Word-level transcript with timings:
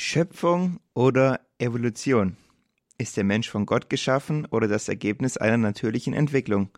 Schöpfung 0.00 0.78
oder 0.94 1.40
Evolution? 1.58 2.36
Ist 2.98 3.16
der 3.16 3.24
Mensch 3.24 3.50
von 3.50 3.66
Gott 3.66 3.90
geschaffen 3.90 4.46
oder 4.46 4.68
das 4.68 4.88
Ergebnis 4.88 5.36
einer 5.36 5.56
natürlichen 5.56 6.14
Entwicklung? 6.14 6.70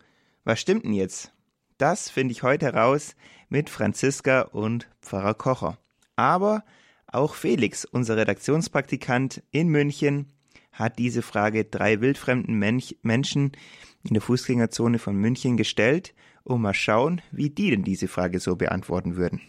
Was 0.43 0.59
stimmt 0.59 0.85
denn 0.85 0.93
jetzt? 0.93 1.31
Das 1.77 2.09
finde 2.09 2.31
ich 2.31 2.41
heute 2.41 2.65
heraus 2.65 3.15
mit 3.47 3.69
Franziska 3.69 4.41
und 4.41 4.89
Pfarrer 5.03 5.35
Kocher. 5.35 5.77
Aber 6.15 6.63
auch 7.05 7.35
Felix, 7.35 7.85
unser 7.85 8.17
Redaktionspraktikant 8.17 9.43
in 9.51 9.67
München, 9.67 10.25
hat 10.71 10.97
diese 10.97 11.21
Frage 11.21 11.63
drei 11.65 12.01
wildfremden 12.01 12.55
Mensch 12.57 12.95
Menschen 13.03 13.51
in 14.03 14.15
der 14.15 14.23
Fußgängerzone 14.23 14.97
von 14.97 15.15
München 15.15 15.57
gestellt 15.57 16.15
und 16.43 16.61
mal 16.61 16.73
schauen, 16.73 17.21
wie 17.31 17.51
die 17.51 17.69
denn 17.69 17.83
diese 17.83 18.07
Frage 18.07 18.39
so 18.39 18.55
beantworten 18.55 19.15
würden. 19.15 19.41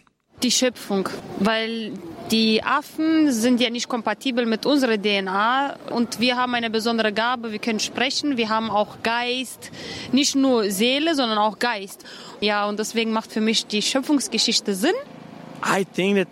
Die 0.43 0.51
Schöpfung, 0.51 1.07
weil 1.39 1.93
die 2.29 2.61
Affen 2.63 3.31
sind 3.31 3.61
ja 3.61 3.69
nicht 3.69 3.87
kompatibel 3.87 4.45
mit 4.45 4.65
unserer 4.65 4.97
DNA 4.97 5.75
und 5.89 6.19
wir 6.19 6.35
haben 6.35 6.53
eine 6.53 6.69
besondere 6.69 7.13
Gabe, 7.13 7.53
wir 7.53 7.59
können 7.59 7.79
sprechen, 7.79 8.35
wir 8.35 8.49
haben 8.49 8.69
auch 8.69 8.97
Geist, 9.03 9.71
nicht 10.11 10.35
nur 10.35 10.69
Seele, 10.69 11.15
sondern 11.15 11.37
auch 11.37 11.59
Geist. 11.59 12.03
Ja, 12.41 12.67
und 12.67 12.77
deswegen 12.77 13.11
macht 13.11 13.31
für 13.31 13.39
mich 13.39 13.67
die 13.67 13.81
Schöpfungsgeschichte 13.81 14.75
Sinn. 14.75 14.95
I 15.65 15.85
think 15.85 16.17
that 16.17 16.27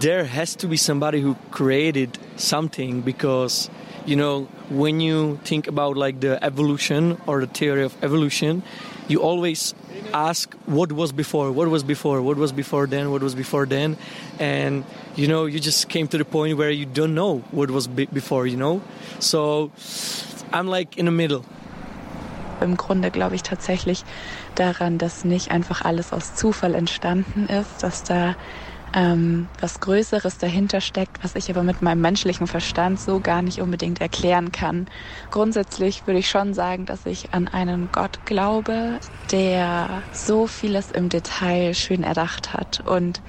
there 0.00 0.26
has 0.26 0.56
to 0.56 0.66
be 0.66 0.76
somebody 0.76 1.22
who 1.22 1.36
created 1.52 2.18
something 2.36 3.02
because 3.02 3.70
you 4.04 4.16
know 4.16 4.48
when 4.68 5.00
you 5.00 5.38
think 5.44 5.68
about 5.68 5.96
like 5.96 6.20
the 6.20 6.42
evolution 6.42 7.16
or 7.26 7.40
the 7.40 7.46
theory 7.46 7.84
of 7.84 7.92
evolution 8.02 8.62
you 9.08 9.20
always 9.20 9.74
ask 10.12 10.54
what 10.66 10.92
was 10.92 11.12
before, 11.12 11.52
what 11.52 11.68
was 11.68 11.82
before, 11.82 12.22
what 12.22 12.36
was 12.36 12.52
before 12.52 12.86
then, 12.86 13.10
what 13.10 13.22
was 13.22 13.34
before 13.34 13.66
then, 13.66 13.96
and 14.38 14.84
you 15.16 15.26
know 15.26 15.46
you 15.46 15.60
just 15.60 15.88
came 15.88 16.08
to 16.08 16.18
the 16.18 16.24
point 16.24 16.58
where 16.58 16.70
you 16.70 16.86
don't 16.86 17.14
know 17.14 17.42
what 17.50 17.70
was 17.70 17.86
before, 17.86 18.46
you 18.46 18.56
know. 18.56 18.80
So 19.18 19.70
I'm 20.52 20.68
like 20.68 20.96
in 20.98 21.06
the 21.06 21.12
middle. 21.12 21.44
Im 22.60 22.76
Grunde 22.76 23.10
glaube 23.10 23.36
ich 23.36 23.42
tatsächlich 23.42 24.04
daran, 24.56 24.98
dass 24.98 25.24
nicht 25.24 25.50
einfach 25.50 25.82
alles 25.82 26.12
aus 26.12 26.34
Zufall 26.34 26.74
entstanden 26.74 27.46
ist, 27.46 27.82
dass 27.82 28.02
da 28.02 28.34
ähm, 28.94 29.48
was 29.60 29.80
Größeres 29.80 30.38
dahinter 30.38 30.80
steckt, 30.80 31.22
was 31.22 31.34
ich 31.34 31.50
aber 31.50 31.62
mit 31.62 31.82
meinem 31.82 32.00
menschlichen 32.00 32.46
Verstand 32.46 33.00
so 33.00 33.20
gar 33.20 33.42
nicht 33.42 33.60
unbedingt 33.60 34.00
erklären 34.00 34.52
kann. 34.52 34.86
Grundsätzlich 35.30 36.06
würde 36.06 36.20
ich 36.20 36.28
schon 36.28 36.54
sagen, 36.54 36.86
dass 36.86 37.06
ich 37.06 37.32
an 37.34 37.48
einen 37.48 37.90
Gott 37.92 38.20
glaube, 38.24 38.98
der 39.30 40.04
so 40.10 40.46
vieles 40.46 40.90
im 40.90 41.08
Detail 41.08 41.74
schön 41.74 42.02
erdacht 42.02 42.52
hat. 42.54 42.80
Und 42.80 43.22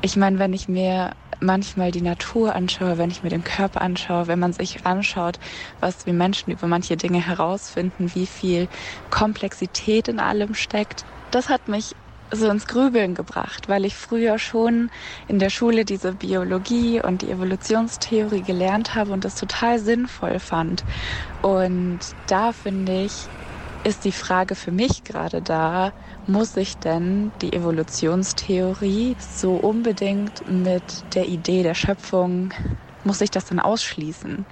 ich 0.00 0.16
meine, 0.16 0.38
wenn 0.38 0.52
ich 0.52 0.68
mir 0.68 1.10
manchmal 1.40 1.90
die 1.90 2.02
Natur 2.02 2.54
anschaue, 2.54 2.98
wenn 2.98 3.10
ich 3.10 3.22
mir 3.22 3.30
den 3.30 3.44
Körper 3.44 3.80
anschaue, 3.80 4.26
wenn 4.26 4.38
man 4.38 4.52
sich 4.52 4.84
anschaut, 4.84 5.38
was 5.80 6.06
wir 6.06 6.12
Menschen 6.12 6.52
über 6.52 6.66
manche 6.66 6.96
Dinge 6.96 7.24
herausfinden, 7.26 8.14
wie 8.14 8.26
viel 8.26 8.68
Komplexität 9.10 10.08
in 10.08 10.20
allem 10.20 10.54
steckt, 10.54 11.04
das 11.30 11.48
hat 11.48 11.68
mich 11.68 11.96
so 12.32 12.48
ins 12.48 12.66
Grübeln 12.66 13.14
gebracht, 13.14 13.68
weil 13.68 13.84
ich 13.84 13.94
früher 13.94 14.38
schon 14.38 14.90
in 15.28 15.38
der 15.38 15.50
Schule 15.50 15.84
diese 15.84 16.12
Biologie 16.12 17.00
und 17.00 17.22
die 17.22 17.30
Evolutionstheorie 17.30 18.42
gelernt 18.42 18.94
habe 18.94 19.12
und 19.12 19.24
das 19.24 19.34
total 19.34 19.78
sinnvoll 19.78 20.38
fand. 20.38 20.84
Und 21.42 21.98
da 22.26 22.52
finde 22.52 23.04
ich, 23.04 23.12
ist 23.82 24.04
die 24.04 24.12
Frage 24.12 24.54
für 24.54 24.72
mich 24.72 25.04
gerade 25.04 25.40
da, 25.40 25.92
muss 26.26 26.56
ich 26.56 26.76
denn 26.76 27.32
die 27.40 27.52
Evolutionstheorie 27.52 29.16
so 29.18 29.54
unbedingt 29.54 30.48
mit 30.50 30.82
der 31.14 31.26
Idee 31.26 31.62
der 31.62 31.74
Schöpfung, 31.74 32.52
muss 33.04 33.20
ich 33.20 33.30
das 33.30 33.46
dann 33.46 33.58
ausschließen? 33.58 34.44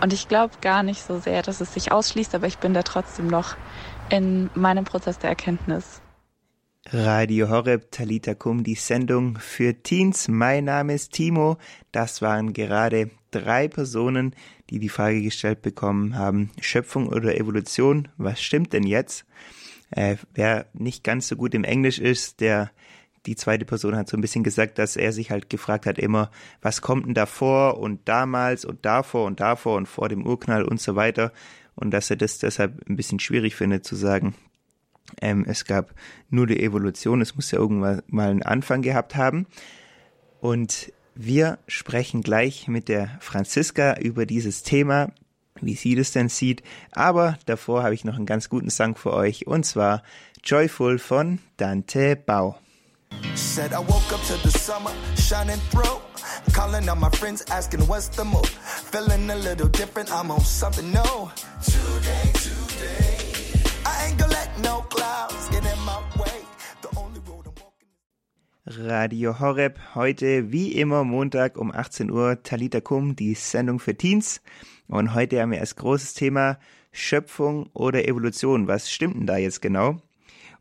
Und 0.00 0.12
ich 0.12 0.28
glaube 0.28 0.54
gar 0.60 0.82
nicht 0.82 1.02
so 1.02 1.18
sehr, 1.18 1.42
dass 1.42 1.60
es 1.60 1.72
sich 1.74 1.92
ausschließt, 1.92 2.34
aber 2.34 2.46
ich 2.46 2.58
bin 2.58 2.74
da 2.74 2.82
trotzdem 2.82 3.28
noch 3.28 3.56
in 4.08 4.50
meinem 4.54 4.84
Prozess 4.84 5.18
der 5.18 5.30
Erkenntnis. 5.30 6.00
Radio 6.92 7.48
Horeb 7.48 7.90
Talita 7.90 8.34
Kum, 8.34 8.62
die 8.62 8.76
Sendung 8.76 9.38
für 9.40 9.74
Teens. 9.82 10.28
Mein 10.28 10.66
Name 10.66 10.94
ist 10.94 11.12
Timo. 11.12 11.58
Das 11.90 12.22
waren 12.22 12.52
gerade 12.52 13.10
drei 13.32 13.66
Personen, 13.66 14.36
die 14.70 14.78
die 14.78 14.88
Frage 14.88 15.20
gestellt 15.20 15.62
bekommen 15.62 16.16
haben, 16.16 16.50
Schöpfung 16.60 17.08
oder 17.08 17.36
Evolution, 17.36 18.06
was 18.18 18.40
stimmt 18.40 18.72
denn 18.72 18.84
jetzt? 18.84 19.26
Äh, 19.90 20.14
wer 20.32 20.66
nicht 20.74 21.02
ganz 21.02 21.26
so 21.26 21.34
gut 21.34 21.54
im 21.54 21.64
Englisch 21.64 21.98
ist, 21.98 22.40
der 22.40 22.70
die 23.26 23.34
zweite 23.34 23.64
Person 23.64 23.96
hat 23.96 24.08
so 24.08 24.16
ein 24.16 24.20
bisschen 24.20 24.44
gesagt, 24.44 24.78
dass 24.78 24.94
er 24.94 25.12
sich 25.12 25.32
halt 25.32 25.50
gefragt 25.50 25.86
hat 25.86 25.98
immer, 25.98 26.30
was 26.62 26.82
kommt 26.82 27.06
denn 27.06 27.14
davor 27.14 27.78
und 27.78 28.08
damals 28.08 28.64
und 28.64 28.84
davor 28.84 29.24
und 29.24 29.40
davor 29.40 29.76
und 29.76 29.86
vor 29.86 30.08
dem 30.08 30.24
Urknall 30.24 30.62
und 30.62 30.80
so 30.80 30.94
weiter 30.94 31.32
und 31.74 31.90
dass 31.90 32.10
er 32.10 32.16
das 32.16 32.38
deshalb 32.38 32.88
ein 32.88 32.94
bisschen 32.94 33.18
schwierig 33.18 33.56
findet 33.56 33.84
zu 33.84 33.96
sagen, 33.96 34.36
ähm, 35.20 35.44
es 35.48 35.64
gab 35.64 35.94
nur 36.30 36.46
die 36.46 36.62
Evolution, 36.62 37.20
es 37.20 37.34
muss 37.36 37.50
ja 37.50 37.58
irgendwann 37.58 38.02
mal 38.08 38.30
einen 38.30 38.42
Anfang 38.42 38.82
gehabt 38.82 39.16
haben. 39.16 39.46
Und 40.40 40.92
wir 41.14 41.58
sprechen 41.66 42.22
gleich 42.22 42.68
mit 42.68 42.88
der 42.88 43.10
Franziska 43.20 43.98
über 43.98 44.26
dieses 44.26 44.62
Thema, 44.62 45.12
wie 45.60 45.74
sie 45.74 45.94
das 45.94 46.12
denn 46.12 46.28
sieht. 46.28 46.62
Aber 46.92 47.38
davor 47.46 47.82
habe 47.82 47.94
ich 47.94 48.04
noch 48.04 48.16
einen 48.16 48.26
ganz 48.26 48.48
guten 48.48 48.70
Song 48.70 48.96
für 48.96 49.12
euch 49.12 49.46
und 49.46 49.64
zwar 49.64 50.02
Joyful 50.44 50.98
von 50.98 51.38
Dante 51.56 52.16
Bau. 52.16 52.58
Said 53.34 53.72
I 53.72 53.78
woke 53.78 54.12
up 54.12 54.20
to 54.26 54.36
the 54.42 54.58
summer 54.58 54.92
shining 55.16 55.60
through. 55.70 56.00
Calling 56.52 56.88
on 56.88 57.00
my 57.00 57.10
friends 57.10 57.44
asking 57.50 57.80
what's 57.86 58.08
the 58.08 58.24
move. 58.24 58.46
Feeling 58.90 59.30
a 59.30 59.36
little 59.36 59.68
different, 59.68 60.12
I'm 60.12 60.30
on 60.30 60.40
something 60.40 60.90
new. 60.92 61.30
Today, 61.62 62.32
today. 62.34 63.15
Radio 68.68 69.38
Horeb, 69.38 69.78
heute 69.94 70.50
wie 70.50 70.72
immer 70.72 71.04
Montag 71.04 71.56
um 71.56 71.72
18 71.72 72.10
Uhr, 72.10 72.42
Talita 72.42 72.80
Kum, 72.80 73.14
die 73.14 73.34
Sendung 73.34 73.78
für 73.78 73.96
Teens. 73.96 74.42
Und 74.88 75.14
heute 75.14 75.40
haben 75.40 75.52
wir 75.52 75.60
als 75.60 75.76
großes 75.76 76.14
Thema 76.14 76.58
Schöpfung 76.90 77.70
oder 77.74 78.06
Evolution. 78.08 78.66
Was 78.66 78.90
stimmt 78.90 79.14
denn 79.14 79.26
da 79.26 79.36
jetzt 79.36 79.62
genau? 79.62 80.02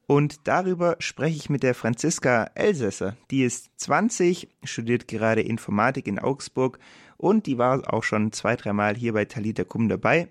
Und 0.07 0.47
darüber 0.47 0.97
spreche 0.99 1.37
ich 1.37 1.49
mit 1.49 1.63
der 1.63 1.73
Franziska 1.73 2.51
Elsässer. 2.53 3.17
Die 3.31 3.43
ist 3.43 3.71
20, 3.77 4.49
studiert 4.63 5.07
gerade 5.07 5.41
Informatik 5.41 6.07
in 6.07 6.19
Augsburg 6.19 6.77
und 7.17 7.47
die 7.47 7.57
war 7.57 7.91
auch 7.93 8.03
schon 8.03 8.31
zwei, 8.31 8.55
dreimal 8.55 8.95
hier 8.95 9.13
bei 9.13 9.25
Talita 9.25 9.63
Kum 9.63 9.89
dabei 9.89 10.29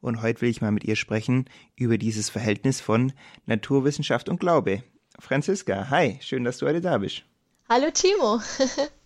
und 0.00 0.22
heute 0.22 0.40
will 0.42 0.50
ich 0.50 0.60
mal 0.60 0.72
mit 0.72 0.84
ihr 0.84 0.96
sprechen 0.96 1.48
über 1.76 1.98
dieses 1.98 2.30
Verhältnis 2.30 2.80
von 2.80 3.12
Naturwissenschaft 3.46 4.28
und 4.28 4.40
Glaube. 4.40 4.82
Franziska, 5.18 5.90
hi, 5.90 6.18
schön, 6.20 6.44
dass 6.44 6.58
du 6.58 6.66
heute 6.66 6.80
da 6.80 6.98
bist. 6.98 7.24
Hallo 7.68 7.90
Timo. 7.92 8.40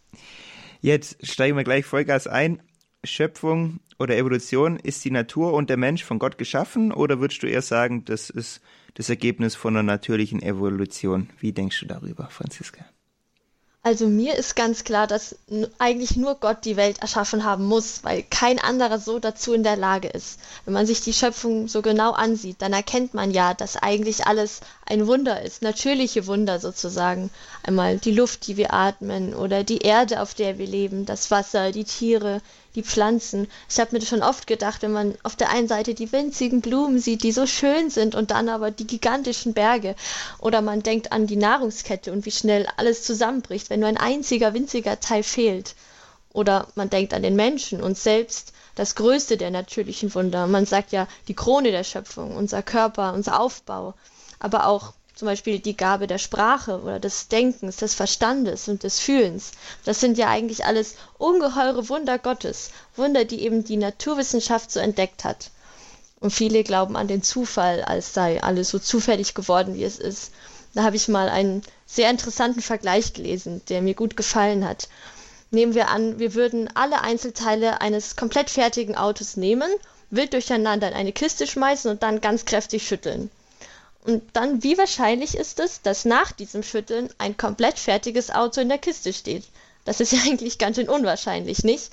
Jetzt 0.80 1.26
steigen 1.26 1.56
wir 1.56 1.64
gleich 1.64 1.84
Vollgas 1.84 2.26
ein. 2.26 2.62
Schöpfung 3.04 3.80
oder 3.98 4.16
Evolution, 4.16 4.78
ist 4.78 5.04
die 5.04 5.10
Natur 5.10 5.54
und 5.54 5.70
der 5.70 5.76
Mensch 5.76 6.04
von 6.04 6.18
Gott 6.18 6.38
geschaffen 6.38 6.92
oder 6.92 7.20
würdest 7.20 7.42
du 7.42 7.46
eher 7.46 7.62
sagen, 7.62 8.04
das 8.04 8.30
ist 8.30 8.60
das 8.94 9.08
Ergebnis 9.08 9.54
von 9.54 9.74
einer 9.74 9.82
natürlichen 9.82 10.42
Evolution? 10.42 11.30
Wie 11.38 11.52
denkst 11.52 11.80
du 11.80 11.86
darüber, 11.86 12.28
Franziska? 12.30 12.84
Also 13.82 14.08
mir 14.08 14.34
ist 14.34 14.56
ganz 14.56 14.84
klar, 14.84 15.06
dass 15.06 15.36
eigentlich 15.78 16.14
nur 16.14 16.34
Gott 16.34 16.66
die 16.66 16.76
Welt 16.76 16.98
erschaffen 17.00 17.44
haben 17.44 17.64
muss, 17.64 18.04
weil 18.04 18.22
kein 18.22 18.58
anderer 18.58 18.98
so 18.98 19.18
dazu 19.18 19.54
in 19.54 19.62
der 19.62 19.78
Lage 19.78 20.08
ist. 20.08 20.38
Wenn 20.66 20.74
man 20.74 20.84
sich 20.84 21.00
die 21.00 21.14
Schöpfung 21.14 21.66
so 21.66 21.80
genau 21.80 22.12
ansieht, 22.12 22.60
dann 22.60 22.74
erkennt 22.74 23.14
man 23.14 23.30
ja, 23.30 23.54
dass 23.54 23.78
eigentlich 23.78 24.26
alles 24.26 24.60
ein 24.84 25.06
Wunder 25.06 25.40
ist, 25.40 25.62
natürliche 25.62 26.26
Wunder 26.26 26.60
sozusagen. 26.60 27.30
Einmal 27.62 27.96
die 27.96 28.12
Luft, 28.12 28.46
die 28.48 28.58
wir 28.58 28.74
atmen 28.74 29.34
oder 29.34 29.64
die 29.64 29.78
Erde, 29.78 30.20
auf 30.20 30.34
der 30.34 30.58
wir 30.58 30.66
leben, 30.66 31.06
das 31.06 31.30
Wasser, 31.30 31.72
die 31.72 31.84
Tiere, 31.84 32.42
die 32.74 32.82
Pflanzen. 32.82 33.48
Ich 33.68 33.78
habe 33.80 33.96
mir 33.96 34.04
schon 34.04 34.22
oft 34.22 34.46
gedacht, 34.46 34.82
wenn 34.82 34.92
man 34.92 35.14
auf 35.22 35.36
der 35.36 35.50
einen 35.50 35.68
Seite 35.68 35.94
die 35.94 36.12
winzigen 36.12 36.60
Blumen 36.60 36.98
sieht, 36.98 37.22
die 37.22 37.32
so 37.32 37.46
schön 37.46 37.90
sind 37.90 38.14
und 38.14 38.30
dann 38.30 38.48
aber 38.48 38.70
die 38.70 38.86
gigantischen 38.86 39.54
Berge. 39.54 39.96
Oder 40.38 40.60
man 40.60 40.82
denkt 40.82 41.12
an 41.12 41.26
die 41.26 41.36
Nahrungskette 41.36 42.12
und 42.12 42.26
wie 42.26 42.30
schnell 42.30 42.66
alles 42.76 43.02
zusammenbricht, 43.02 43.70
wenn 43.70 43.80
nur 43.80 43.88
ein 43.88 43.96
einziger 43.96 44.54
winziger 44.54 45.00
Teil 45.00 45.22
fehlt. 45.22 45.74
Oder 46.32 46.68
man 46.76 46.90
denkt 46.90 47.12
an 47.12 47.22
den 47.22 47.34
Menschen, 47.34 47.82
uns 47.82 48.04
selbst, 48.04 48.52
das 48.76 48.94
größte 48.94 49.36
der 49.36 49.50
natürlichen 49.50 50.14
Wunder. 50.14 50.46
Man 50.46 50.64
sagt 50.64 50.92
ja 50.92 51.08
die 51.28 51.34
Krone 51.34 51.72
der 51.72 51.84
Schöpfung, 51.84 52.36
unser 52.36 52.62
Körper, 52.62 53.12
unser 53.14 53.40
Aufbau. 53.40 53.94
Aber 54.38 54.66
auch 54.66 54.94
zum 55.20 55.26
Beispiel 55.26 55.58
die 55.58 55.76
Gabe 55.76 56.06
der 56.06 56.16
Sprache 56.16 56.80
oder 56.80 56.98
des 56.98 57.28
Denkens, 57.28 57.76
des 57.76 57.94
Verstandes 57.94 58.68
und 58.68 58.84
des 58.84 59.00
Fühlens. 59.00 59.50
Das 59.84 60.00
sind 60.00 60.16
ja 60.16 60.30
eigentlich 60.30 60.64
alles 60.64 60.94
ungeheure 61.18 61.90
Wunder 61.90 62.18
Gottes, 62.18 62.70
Wunder, 62.96 63.26
die 63.26 63.42
eben 63.42 63.62
die 63.62 63.76
Naturwissenschaft 63.76 64.72
so 64.72 64.80
entdeckt 64.80 65.24
hat. 65.24 65.50
Und 66.20 66.30
viele 66.30 66.64
glauben 66.64 66.96
an 66.96 67.06
den 67.06 67.22
Zufall, 67.22 67.82
als 67.82 68.14
sei 68.14 68.42
alles 68.42 68.70
so 68.70 68.78
zufällig 68.78 69.34
geworden, 69.34 69.74
wie 69.74 69.84
es 69.84 69.98
ist. 69.98 70.32
Da 70.72 70.84
habe 70.84 70.96
ich 70.96 71.06
mal 71.06 71.28
einen 71.28 71.60
sehr 71.84 72.08
interessanten 72.08 72.62
Vergleich 72.62 73.12
gelesen, 73.12 73.60
der 73.68 73.82
mir 73.82 73.92
gut 73.92 74.16
gefallen 74.16 74.66
hat. 74.66 74.88
Nehmen 75.50 75.74
wir 75.74 75.88
an, 75.88 76.18
wir 76.18 76.32
würden 76.32 76.70
alle 76.74 77.02
Einzelteile 77.02 77.82
eines 77.82 78.16
komplett 78.16 78.48
fertigen 78.48 78.96
Autos 78.96 79.36
nehmen, 79.36 79.70
wild 80.08 80.32
durcheinander 80.32 80.88
in 80.88 80.94
eine 80.94 81.12
Kiste 81.12 81.46
schmeißen 81.46 81.90
und 81.90 82.02
dann 82.02 82.22
ganz 82.22 82.46
kräftig 82.46 82.88
schütteln. 82.88 83.30
Und 84.04 84.22
dann, 84.32 84.62
wie 84.62 84.78
wahrscheinlich 84.78 85.36
ist 85.36 85.60
es, 85.60 85.82
dass 85.82 86.04
nach 86.04 86.32
diesem 86.32 86.62
Schütteln 86.62 87.10
ein 87.18 87.36
komplett 87.36 87.78
fertiges 87.78 88.30
Auto 88.30 88.60
in 88.60 88.68
der 88.68 88.78
Kiste 88.78 89.12
steht? 89.12 89.44
Das 89.84 90.00
ist 90.00 90.12
ja 90.14 90.20
eigentlich 90.24 90.58
ganz 90.58 90.76
schön 90.76 90.88
unwahrscheinlich, 90.88 91.64
nicht? 91.64 91.90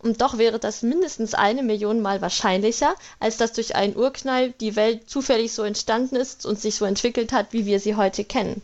Und 0.00 0.20
doch 0.20 0.36
wäre 0.36 0.58
das 0.58 0.82
mindestens 0.82 1.34
eine 1.34 1.62
Million 1.62 2.02
Mal 2.02 2.20
wahrscheinlicher, 2.20 2.94
als 3.20 3.36
dass 3.36 3.52
durch 3.52 3.74
einen 3.74 3.96
Urknall 3.96 4.50
die 4.60 4.76
Welt 4.76 5.08
zufällig 5.08 5.52
so 5.52 5.62
entstanden 5.62 6.16
ist 6.16 6.44
und 6.44 6.60
sich 6.60 6.74
so 6.74 6.84
entwickelt 6.84 7.32
hat, 7.32 7.52
wie 7.52 7.66
wir 7.66 7.80
sie 7.80 7.94
heute 7.94 8.24
kennen. 8.24 8.62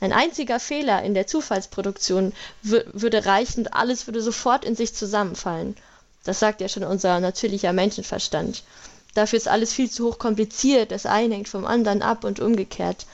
Ein 0.00 0.12
einziger 0.12 0.58
Fehler 0.58 1.02
in 1.02 1.14
der 1.14 1.28
Zufallsproduktion 1.28 2.32
würde 2.62 3.24
reichen, 3.24 3.68
alles 3.68 4.06
würde 4.08 4.20
sofort 4.20 4.64
in 4.64 4.74
sich 4.74 4.94
zusammenfallen. 4.94 5.76
Das 6.24 6.40
sagt 6.40 6.60
ja 6.60 6.68
schon 6.68 6.84
unser 6.84 7.20
natürlicher 7.20 7.72
Menschenverstand. 7.72 8.64
Dafür 9.14 9.36
ist 9.36 9.48
alles 9.48 9.72
viel 9.72 9.90
zu 9.90 10.06
hoch 10.06 10.18
kompliziert, 10.18 10.90
das 10.90 11.06
eine 11.06 11.34
hängt 11.34 11.48
vom 11.48 11.66
anderen 11.66 12.02
ab 12.02 12.24
und 12.24 12.40
umgekehrt. 12.40 13.06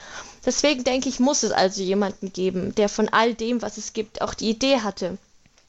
Deswegen 0.47 0.85
denke 0.85 1.09
ich, 1.09 1.19
muss 1.19 1.43
es 1.43 1.51
also 1.51 1.83
jemanden 1.83 2.33
geben, 2.33 2.75
der 2.75 2.89
von 2.89 3.09
all 3.09 3.35
dem, 3.35 3.61
was 3.61 3.77
es 3.77 3.93
gibt, 3.93 4.23
auch 4.23 4.35
die 4.35 4.51
Idee 4.51 4.81
hatte 4.81 5.19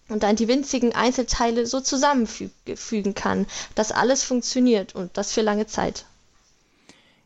und 0.09 0.23
dann 0.23 0.35
die 0.35 0.47
winzigen 0.47 0.93
Einzelteile 0.93 1.65
so 1.65 1.79
zusammenfügen 1.79 3.13
kann, 3.13 3.45
dass 3.75 3.91
alles 3.91 4.23
funktioniert 4.23 4.95
und 4.95 5.17
das 5.17 5.31
für 5.31 5.41
lange 5.41 5.67
Zeit. 5.67 6.05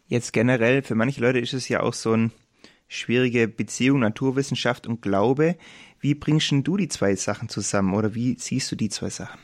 Jetzt 0.08 0.34
generell, 0.34 0.84
für 0.84 0.96
manche 0.96 1.22
Leute 1.22 1.40
ist 1.40 1.54
es 1.54 1.70
ja 1.70 1.82
auch 1.82 1.94
so 1.94 2.12
eine 2.12 2.32
schwierige 2.88 3.48
Beziehung, 3.48 4.00
Naturwissenschaft 4.00 4.86
und 4.86 5.02
Glaube. 5.02 5.58
Wie 6.00 6.14
bringst 6.14 6.52
du 6.52 6.78
die 6.78 6.90
zwei 6.90 7.16
Sachen 7.16 7.50
zusammen 7.50 7.94
oder 7.96 8.14
wie 8.14 8.36
siehst 8.38 8.72
du 8.72 8.76
die 8.76 8.90
zwei 8.90 9.10
Sachen? 9.10 9.40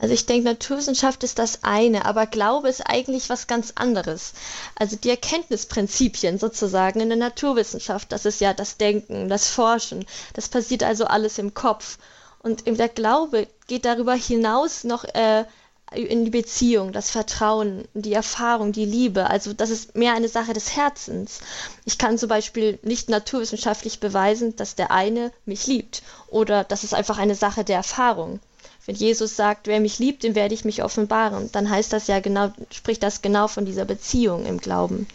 Also 0.00 0.14
ich 0.14 0.24
denke, 0.24 0.44
Naturwissenschaft 0.48 1.22
ist 1.24 1.38
das 1.38 1.62
eine, 1.62 2.06
aber 2.06 2.26
Glaube 2.26 2.70
ist 2.70 2.80
eigentlich 2.80 3.28
was 3.28 3.46
ganz 3.46 3.72
anderes. 3.74 4.32
Also 4.74 4.96
die 4.96 5.10
Erkenntnisprinzipien 5.10 6.38
sozusagen 6.38 7.00
in 7.00 7.10
der 7.10 7.18
Naturwissenschaft, 7.18 8.10
das 8.10 8.24
ist 8.24 8.40
ja 8.40 8.54
das 8.54 8.78
Denken, 8.78 9.28
das 9.28 9.50
Forschen, 9.50 10.06
das 10.32 10.48
passiert 10.48 10.82
also 10.82 11.04
alles 11.04 11.36
im 11.36 11.52
Kopf. 11.52 11.98
Und 12.42 12.66
der 12.66 12.88
Glaube 12.88 13.46
geht 13.66 13.84
darüber 13.84 14.14
hinaus 14.14 14.84
noch 14.84 15.04
äh, 15.04 15.44
in 15.92 16.24
die 16.24 16.30
Beziehung, 16.30 16.92
das 16.92 17.10
Vertrauen, 17.10 17.86
die 17.92 18.14
Erfahrung, 18.14 18.72
die 18.72 18.86
Liebe. 18.86 19.28
Also 19.28 19.52
das 19.52 19.68
ist 19.68 19.96
mehr 19.96 20.14
eine 20.14 20.28
Sache 20.28 20.54
des 20.54 20.76
Herzens. 20.76 21.40
Ich 21.84 21.98
kann 21.98 22.16
zum 22.16 22.30
Beispiel 22.30 22.78
nicht 22.82 23.10
naturwissenschaftlich 23.10 24.00
beweisen, 24.00 24.56
dass 24.56 24.76
der 24.76 24.92
eine 24.92 25.30
mich 25.44 25.66
liebt 25.66 26.02
oder 26.28 26.64
das 26.64 26.84
ist 26.84 26.94
einfach 26.94 27.18
eine 27.18 27.34
Sache 27.34 27.64
der 27.64 27.76
Erfahrung. 27.76 28.40
Wenn 28.86 28.94
Jesus 28.94 29.36
sagt, 29.36 29.66
wer 29.66 29.80
mich 29.80 29.98
liebt, 29.98 30.22
dem 30.22 30.34
werde 30.34 30.54
ich 30.54 30.64
mich 30.64 30.82
offenbaren, 30.82 31.50
dann 31.52 31.68
heißt 31.68 31.92
das 31.92 32.06
ja 32.06 32.20
genau, 32.20 32.52
spricht 32.70 33.02
das 33.02 33.22
genau 33.22 33.46
von 33.46 33.64
dieser 33.66 33.84
Beziehung 33.84 34.46
im 34.46 34.58
Glauben. 34.58 35.06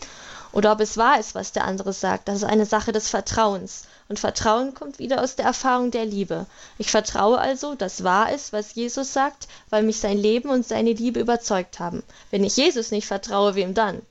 Oder 0.56 0.72
ob 0.72 0.80
es 0.80 0.96
wahr 0.96 1.20
ist, 1.20 1.36
was 1.36 1.52
der 1.52 1.66
andere 1.66 1.92
sagt, 1.92 2.30
das 2.30 2.38
ist 2.38 2.44
eine 2.46 2.66
Sache 2.66 2.94
des 2.94 3.10
Vertrauens. 3.10 3.84
Und 4.08 4.20
Vertrauen 4.20 4.74
kommt 4.74 5.00
wieder 5.00 5.22
aus 5.22 5.36
der 5.36 5.44
Erfahrung 5.44 5.92
der 5.92 6.06
Liebe. 6.06 6.46
Ich 6.78 6.92
vertraue 6.92 7.40
also, 7.40 7.76
dass 7.76 8.06
wahr 8.06 8.32
ist, 8.32 8.54
was 8.54 8.74
Jesus 8.74 9.12
sagt, 9.12 9.50
weil 9.70 9.84
mich 9.84 10.00
sein 10.00 10.18
Leben 10.18 10.50
und 10.50 10.66
seine 10.66 10.94
Liebe 10.94 11.20
überzeugt 11.20 11.80
haben. 11.80 12.04
Wenn 12.32 12.46
ich 12.46 12.56
Jesus 12.56 12.92
nicht 12.92 13.06
vertraue, 13.06 13.56
wem 13.56 13.74
dann? 13.74 14.02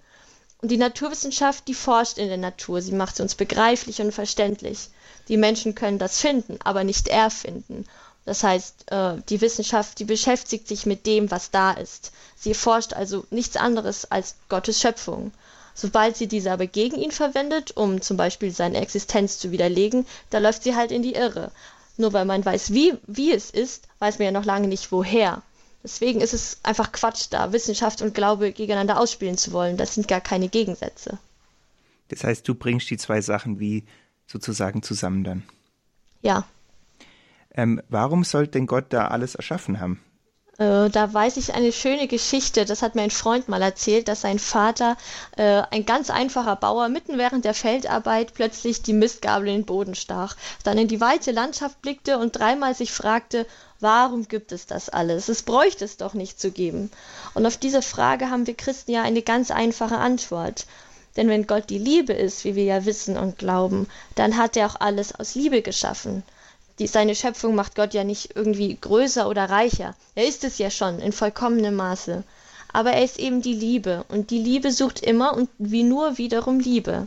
Und 0.61 0.71
die 0.71 0.77
Naturwissenschaft, 0.77 1.67
die 1.67 1.75
forscht 1.75 2.19
in 2.19 2.29
der 2.29 2.37
Natur, 2.37 2.83
sie 2.83 2.93
macht 2.93 3.17
sie 3.17 3.23
uns 3.23 3.35
begreiflich 3.35 4.03
und 4.03 4.12
verständlich. 4.12 4.91
Die 5.29 5.39
Menschen 5.39 5.75
können 5.75 5.99
das 5.99 6.21
finden, 6.21 6.59
aber 6.62 6.85
nicht 6.85 7.09
erfinden. 7.09 7.87
Das 8.25 8.43
heißt, 8.43 8.91
äh, 8.91 9.17
die 9.29 9.41
Wissenschaft, 9.41 9.99
die 9.99 10.05
beschäftigt 10.05 10.67
sich 10.67 10.87
mit 10.87 11.06
dem, 11.06 11.31
was 11.31 11.50
da 11.50 11.73
ist. 11.73 12.12
Sie 12.37 12.55
forscht 12.55 12.94
also 12.94 13.26
nichts 13.31 13.56
anderes 13.56 14.11
als 14.11 14.37
Gottes 14.49 14.81
Schöpfung. 14.81 15.32
Sobald 15.75 16.17
sie 16.17 16.29
diese 16.29 16.53
aber 16.53 16.67
gegen 16.67 16.97
ihn 16.97 17.11
verwendet, 17.11 17.76
um 17.76 18.00
zum 18.00 18.17
Beispiel 18.17 18.53
seine 18.53 18.81
Existenz 18.81 19.38
zu 19.38 19.50
widerlegen, 19.50 20.06
da 20.31 20.38
läuft 20.38 20.62
sie 20.62 20.76
halt 20.76 20.93
in 20.93 21.03
die 21.03 21.15
Irre. 21.15 21.50
Nur 21.97 22.12
weil 22.12 22.25
man 22.25 22.44
weiß, 22.44 22.73
wie, 22.73 22.94
wie 23.06 23.32
es 23.32 23.50
ist, 23.50 23.88
weiß 23.99 24.19
man 24.19 24.27
ja 24.27 24.32
noch 24.32 24.44
lange 24.44 24.69
nicht 24.69 24.91
woher. 24.93 25.43
Deswegen 25.82 26.20
ist 26.23 26.32
es 26.32 26.59
einfach 26.62 26.93
Quatsch, 26.93 27.27
da 27.31 27.53
Wissenschaft 27.53 28.00
und 28.03 28.15
Glaube 28.15 28.53
gegeneinander 28.53 28.99
ausspielen 28.99 29.37
zu 29.37 29.53
wollen. 29.53 29.77
Das 29.77 29.94
sind 29.94 30.09
gar 30.09 30.20
keine 30.20 30.49
Gegensätze. 30.49 31.19
Das 32.09 32.25
heißt, 32.25 32.49
du 32.49 32.55
bringst 32.55 32.88
die 32.88 32.97
zwei 32.97 33.20
Sachen 33.20 33.61
wie 33.61 33.85
sozusagen 34.27 34.82
zusammen 34.82 35.25
dann. 35.25 35.43
Ja. 36.23 36.47
Ähm, 37.55 37.81
warum 37.89 38.25
sollte 38.25 38.53
denn 38.53 38.67
Gott 38.67 38.87
da 38.91 39.09
alles 39.09 39.35
erschaffen 39.37 39.81
haben? 39.81 40.01
Äh, 40.59 40.89
da 40.89 41.12
weiß 41.12 41.37
ich 41.37 41.55
eine 41.55 41.73
schöne 41.73 42.06
Geschichte, 42.06 42.65
das 42.65 42.83
hat 42.83 42.95
mir 42.95 43.03
ein 43.03 43.11
Freund 43.11 43.49
mal 43.49 43.62
erzählt, 43.62 44.06
dass 44.06 44.21
sein 44.21 44.39
Vater, 44.39 44.97
äh, 45.37 45.62
ein 45.71 45.85
ganz 45.85 46.11
einfacher 46.11 46.55
Bauer, 46.55 46.89
mitten 46.89 47.19
während 47.19 47.45
der 47.45 47.55
Feldarbeit 47.55 48.35
plötzlich 48.35 48.83
die 48.83 48.93
Mistgabel 48.93 49.49
in 49.49 49.55
den 49.55 49.67
Boden 49.67 49.97
stach, 49.97 50.37
dann 50.62 50.79
in 50.79 50.87
die 50.87 51.01
weite 51.01 51.33
Landschaft 51.33 51.83
blickte 51.83 52.19
und 52.19 52.39
dreimal 52.39 52.75
sich 52.75 52.93
fragte, 52.93 53.47
warum 53.81 54.29
gibt 54.29 54.53
es 54.53 54.67
das 54.67 54.89
alles? 54.89 55.29
Es 55.29 55.43
bräuchte 55.43 55.85
es 55.85 55.97
doch 55.97 56.15
nicht 56.15 56.41
zu 56.41 56.53
geben. 56.53 56.91
Und 57.35 57.47
auf 57.47 57.56
diese 57.56 57.83
Frage 57.83 58.31
haben 58.31 58.47
wir 58.47 58.55
Christen 58.55 58.93
ja 58.93 59.03
eine 59.03 59.23
ganz 59.23 59.51
einfache 59.51 59.99
Antwort. 59.99 60.67
Denn 61.17 61.29
wenn 61.29 61.47
Gott 61.47 61.71
die 61.71 61.79
Liebe 61.79 62.12
ist, 62.12 62.45
wie 62.45 62.55
wir 62.55 62.65
ja 62.65 62.85
wissen 62.85 63.17
und 63.17 63.39
glauben, 63.39 63.89
dann 64.15 64.37
hat 64.37 64.56
er 64.56 64.67
auch 64.67 64.81
alles 64.81 65.15
aus 65.15 65.35
Liebe 65.35 65.62
geschaffen 65.62 66.25
die, 66.79 66.87
seine 66.87 67.15
Schöpfung 67.15 67.55
macht 67.55 67.76
Gott 67.76 67.94
ja 67.94 68.05
nicht 68.05 68.35
irgendwie 68.35 68.76
größer 68.81 69.29
oder 69.29 69.49
reicher. 69.49 69.94
Er 70.15 70.26
ist 70.26 70.44
es 70.44 70.59
ja 70.59 70.71
schon 70.71 70.99
in 70.99 71.12
vollkommenem 71.12 71.76
Maße. 71.76 72.25
Aber 72.73 72.93
er 72.93 73.05
ist 73.05 73.21
eben 73.21 73.43
die 73.43 73.55
Liebe 73.55 74.05
und 74.09 74.31
die 74.31 74.41
Liebe 74.41 74.73
sucht 74.73 75.00
immer 75.00 75.35
und 75.35 75.49
wie 75.59 75.85
nur 75.85 76.19
wiederum 76.19 76.59
Liebe. 76.59 77.06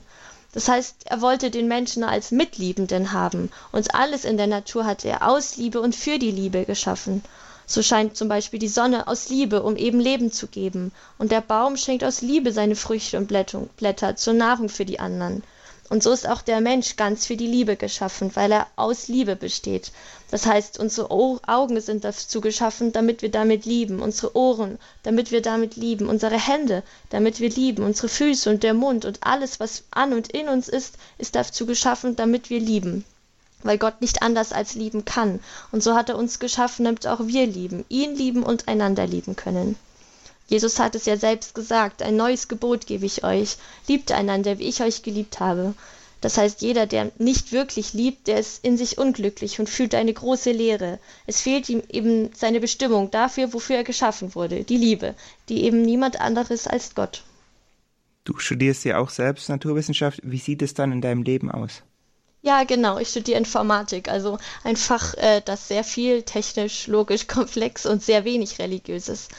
Das 0.54 0.70
heißt, 0.70 0.96
er 1.06 1.22
wollte 1.22 1.52
den 1.52 1.68
Menschen 1.68 2.06
als 2.06 2.32
Mitliebenden 2.32 3.12
haben 3.12 3.52
und 3.74 3.94
alles 3.94 4.24
in 4.24 4.38
der 4.38 4.48
Natur 4.48 4.86
hat 4.86 5.04
er 5.04 5.28
aus 5.28 5.58
Liebe 5.58 5.82
und 5.82 5.96
für 5.96 6.18
die 6.18 6.32
Liebe 6.32 6.64
geschaffen. 6.64 7.22
So 7.66 7.84
scheint 7.84 8.16
zum 8.16 8.30
Beispiel 8.30 8.60
die 8.60 8.70
Sonne 8.70 9.10
aus 9.10 9.28
Liebe, 9.28 9.62
um 9.62 9.76
eben 9.76 10.00
Leben 10.00 10.32
zu 10.32 10.48
geben, 10.48 10.94
und 11.18 11.34
der 11.34 11.42
Baum 11.42 11.76
schenkt 11.76 12.06
aus 12.06 12.22
Liebe 12.22 12.54
seine 12.54 12.78
Früchte 12.78 13.18
und 13.18 13.28
Blätter 13.76 14.16
zur 14.16 14.34
Nahrung 14.34 14.70
für 14.70 14.86
die 14.86 15.02
anderen. 15.02 15.44
Und 15.90 16.04
so 16.04 16.12
ist 16.12 16.28
auch 16.28 16.42
der 16.42 16.60
Mensch 16.60 16.98
ganz 16.98 17.26
für 17.26 17.38
die 17.38 17.48
Liebe 17.48 17.78
geschaffen, 17.78 18.36
weil 18.36 18.52
er 18.52 18.68
aus 18.76 19.08
Liebe 19.08 19.38
besteht. 19.38 19.92
Das 20.30 20.46
heißt, 20.46 20.80
unsere 20.80 21.10
Augen 21.10 21.80
sind 21.80 22.04
dazu 22.04 22.42
geschaffen, 22.42 22.92
damit 22.92 23.22
wir 23.22 23.32
damit 23.32 23.66
lieben, 23.66 24.02
unsere 24.02 24.36
Ohren, 24.36 24.80
damit 25.04 25.32
wir 25.32 25.42
damit 25.42 25.78
lieben, 25.78 26.10
unsere 26.10 26.38
Hände, 26.38 26.84
damit 27.10 27.40
wir 27.40 27.50
lieben, 27.50 27.84
unsere 27.84 28.10
Füße 28.10 28.50
und 28.50 28.64
der 28.64 28.74
Mund 28.74 29.06
und 29.06 29.20
alles, 29.22 29.62
was 29.62 29.86
an 29.92 30.12
und 30.12 30.30
in 30.34 30.50
uns 30.50 30.68
ist, 30.68 30.96
ist 31.18 31.36
dazu 31.36 31.66
geschaffen, 31.66 32.18
damit 32.18 32.50
wir 32.50 32.60
lieben. 32.60 33.06
Weil 33.64 33.78
Gott 33.78 34.02
nicht 34.02 34.22
anders 34.22 34.52
als 34.52 34.76
lieben 34.76 35.06
kann. 35.06 35.40
Und 35.72 35.82
so 35.82 35.96
hat 35.96 36.10
er 36.10 36.18
uns 36.18 36.40
geschaffen, 36.40 36.84
damit 36.84 37.08
auch 37.08 37.28
wir 37.28 37.48
lieben, 37.48 37.86
ihn 37.88 38.14
lieben 38.16 38.44
und 38.44 38.68
einander 38.68 39.08
lieben 39.08 39.38
können. 39.38 39.78
Jesus 40.48 40.80
hat 40.80 40.96
es 40.96 41.06
ja 41.06 41.18
selbst 41.18 41.54
gesagt, 41.54 42.02
ein 42.02 42.16
neues 42.16 42.48
Gebot 42.48 42.88
gebe 42.88 43.06
ich 43.06 43.24
euch, 43.24 43.58
liebt 43.88 44.12
einander, 44.12 44.60
wie 44.60 44.68
ich 44.68 44.82
euch 44.82 45.04
geliebt 45.04 45.40
habe. 45.40 45.74
Das 46.22 46.38
heißt, 46.38 46.62
jeder, 46.62 46.88
der 46.88 47.12
nicht 47.20 47.52
wirklich 47.52 47.94
liebt, 47.94 48.28
der 48.28 48.40
ist 48.40 48.64
in 48.64 48.78
sich 48.78 48.98
unglücklich 48.98 49.60
und 49.60 49.70
fühlt 49.70 49.94
eine 49.94 50.14
große 50.14 50.52
Leere. 50.52 51.00
Es 51.28 51.42
fehlt 51.42 51.70
ihm 51.70 51.84
eben 51.90 52.32
seine 52.34 52.60
Bestimmung 52.60 53.12
dafür, 53.12 53.54
wofür 53.54 53.78
er 53.78 53.84
geschaffen 53.84 54.34
wurde, 54.34 54.64
die 54.64 54.78
Liebe, 54.78 55.14
die 55.50 55.64
eben 55.64 55.84
niemand 55.84 56.20
anderes 56.20 56.66
als 56.66 56.96
Gott. 56.96 57.24
Du 58.24 58.38
studierst 58.40 58.84
ja 58.84 58.98
auch 58.98 59.10
selbst 59.10 59.48
Naturwissenschaft. 59.48 60.20
Wie 60.24 60.40
sieht 60.40 60.62
es 60.62 60.74
dann 60.74 60.92
in 60.92 61.02
deinem 61.02 61.24
Leben 61.24 61.52
aus? 61.52 61.84
Ja, 62.42 62.64
genau. 62.64 62.98
Ich 62.98 63.10
studiere 63.10 63.38
Informatik, 63.38 64.10
also 64.10 64.38
ein 64.64 64.76
Fach, 64.76 65.14
äh, 65.16 65.42
das 65.44 65.68
sehr 65.68 65.84
viel 65.84 66.24
technisch, 66.24 66.88
logisch, 66.88 67.28
komplex 67.28 67.86
und 67.86 68.04
sehr 68.04 68.26
wenig 68.26 68.60
religiös 68.60 69.10
ist. 69.10 69.32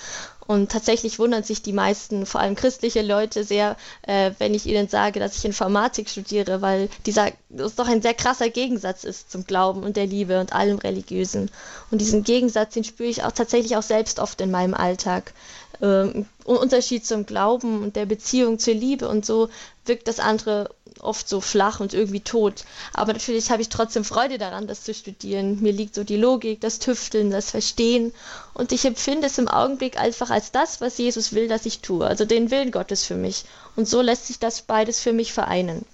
Und 0.48 0.72
tatsächlich 0.72 1.18
wundern 1.18 1.44
sich 1.44 1.60
die 1.60 1.74
meisten, 1.74 2.24
vor 2.24 2.40
allem 2.40 2.54
christliche 2.54 3.02
Leute, 3.02 3.44
sehr, 3.44 3.76
äh, 4.00 4.30
wenn 4.38 4.54
ich 4.54 4.64
ihnen 4.64 4.88
sage, 4.88 5.20
dass 5.20 5.36
ich 5.36 5.44
Informatik 5.44 6.08
studiere, 6.08 6.62
weil 6.62 6.88
dieser 7.04 7.32
das 7.50 7.74
doch 7.74 7.86
ein 7.86 8.00
sehr 8.00 8.14
krasser 8.14 8.48
Gegensatz 8.48 9.04
ist 9.04 9.30
zum 9.30 9.44
Glauben 9.44 9.82
und 9.82 9.98
der 9.98 10.06
Liebe 10.06 10.40
und 10.40 10.54
allem 10.54 10.78
Religiösen. 10.78 11.50
Und 11.90 12.00
diesen 12.00 12.24
Gegensatz, 12.24 12.72
den 12.72 12.84
spüre 12.84 13.10
ich 13.10 13.24
auch 13.24 13.32
tatsächlich 13.32 13.76
auch 13.76 13.82
selbst 13.82 14.20
oft 14.20 14.40
in 14.40 14.50
meinem 14.50 14.72
Alltag. 14.72 15.34
Ähm, 15.82 16.24
Unterschied 16.44 17.04
zum 17.04 17.26
Glauben 17.26 17.82
und 17.82 17.94
der 17.94 18.06
Beziehung 18.06 18.58
zur 18.58 18.72
Liebe 18.72 19.06
und 19.06 19.26
so 19.26 19.50
wirkt 19.84 20.08
das 20.08 20.18
andere 20.18 20.70
oft 21.00 21.28
so 21.28 21.40
flach 21.40 21.80
und 21.80 21.94
irgendwie 21.94 22.20
tot. 22.20 22.64
Aber 22.92 23.12
natürlich 23.12 23.50
habe 23.50 23.62
ich 23.62 23.68
trotzdem 23.68 24.04
Freude 24.04 24.38
daran, 24.38 24.66
das 24.66 24.84
zu 24.84 24.94
studieren. 24.94 25.60
Mir 25.60 25.72
liegt 25.72 25.94
so 25.94 26.04
die 26.04 26.16
Logik, 26.16 26.60
das 26.60 26.78
Tüfteln, 26.78 27.30
das 27.30 27.50
Verstehen. 27.50 28.12
Und 28.54 28.72
ich 28.72 28.84
empfinde 28.84 29.26
es 29.26 29.38
im 29.38 29.48
Augenblick 29.48 29.98
einfach 29.98 30.30
als 30.30 30.52
das, 30.52 30.80
was 30.80 30.98
Jesus 30.98 31.32
will, 31.32 31.48
dass 31.48 31.66
ich 31.66 31.80
tue. 31.80 32.06
Also 32.06 32.24
den 32.24 32.50
Willen 32.50 32.70
Gottes 32.70 33.04
für 33.04 33.16
mich. 33.16 33.44
Und 33.76 33.88
so 33.88 34.00
lässt 34.00 34.26
sich 34.26 34.38
das 34.38 34.62
beides 34.62 35.00
für 35.00 35.12
mich 35.12 35.32
vereinen. 35.32 35.84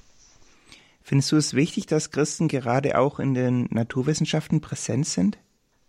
Findest 1.02 1.32
du 1.32 1.36
es 1.36 1.52
wichtig, 1.52 1.86
dass 1.86 2.10
Christen 2.10 2.48
gerade 2.48 2.98
auch 2.98 3.20
in 3.20 3.34
den 3.34 3.68
Naturwissenschaften 3.70 4.62
präsent 4.62 5.06
sind? 5.06 5.36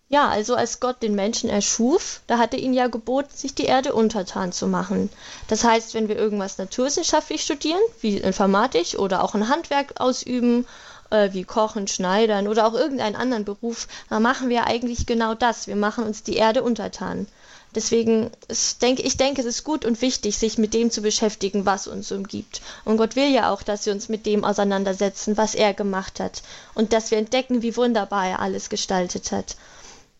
Ja, 0.08 0.30
also 0.30 0.54
als 0.54 0.80
Gott 0.80 1.02
den 1.02 1.16
Menschen 1.16 1.50
erschuf, 1.50 2.22
da 2.28 2.38
hat 2.38 2.54
er 2.54 2.60
ihn 2.60 2.76
ja 2.76 2.88
geboten, 2.88 3.32
sich 3.34 3.56
die 3.56 3.66
Erde 3.66 3.96
untertan 3.96 4.52
zu 4.52 4.68
machen. 4.68 5.10
Das 5.48 5.64
heißt, 5.64 5.96
wenn 5.96 6.08
wir 6.08 6.16
irgendwas 6.16 6.60
naturwissenschaftlich 6.60 7.42
studieren, 7.42 7.82
wie 8.02 8.18
Informatik 8.18 9.00
oder 9.00 9.24
auch 9.24 9.34
ein 9.34 9.50
Handwerk 9.50 10.00
ausüben, 10.00 10.68
äh, 11.10 11.30
wie 11.34 11.44
Kochen, 11.44 11.88
Schneidern 11.88 12.48
oder 12.48 12.68
auch 12.68 12.76
irgendeinen 12.76 13.16
anderen 13.16 13.46
Beruf, 13.46 13.88
dann 14.10 14.22
machen 14.22 14.50
wir 14.50 14.68
eigentlich 14.68 15.08
genau 15.08 15.34
das. 15.34 15.66
Wir 15.66 15.76
machen 15.76 16.04
uns 16.04 16.22
die 16.22 16.36
Erde 16.36 16.62
untertan. 16.62 17.28
Deswegen, 17.74 18.30
ich 18.48 18.78
denke, 18.78 19.02
ich 19.02 19.18
denke, 19.18 19.42
es 19.42 19.48
ist 19.48 19.64
gut 19.64 19.86
und 19.86 20.02
wichtig, 20.02 20.38
sich 20.38 20.60
mit 20.60 20.74
dem 20.76 20.92
zu 20.92 21.02
beschäftigen, 21.02 21.66
was 21.66 21.88
uns 21.88 22.12
umgibt. 22.12 22.62
Und 22.86 22.98
Gott 22.98 23.16
will 23.16 23.34
ja 23.34 23.52
auch, 23.52 23.64
dass 23.64 23.86
wir 23.86 23.92
uns 23.92 24.08
mit 24.08 24.28
dem 24.28 24.46
auseinandersetzen, 24.46 25.36
was 25.36 25.56
er 25.56 25.74
gemacht 25.74 26.20
hat. 26.20 26.44
Und 26.76 26.94
dass 26.94 27.10
wir 27.10 27.18
entdecken, 27.18 27.64
wie 27.64 27.76
wunderbar 27.76 28.28
er 28.28 28.40
alles 28.40 28.70
gestaltet 28.70 29.32
hat. 29.32 29.56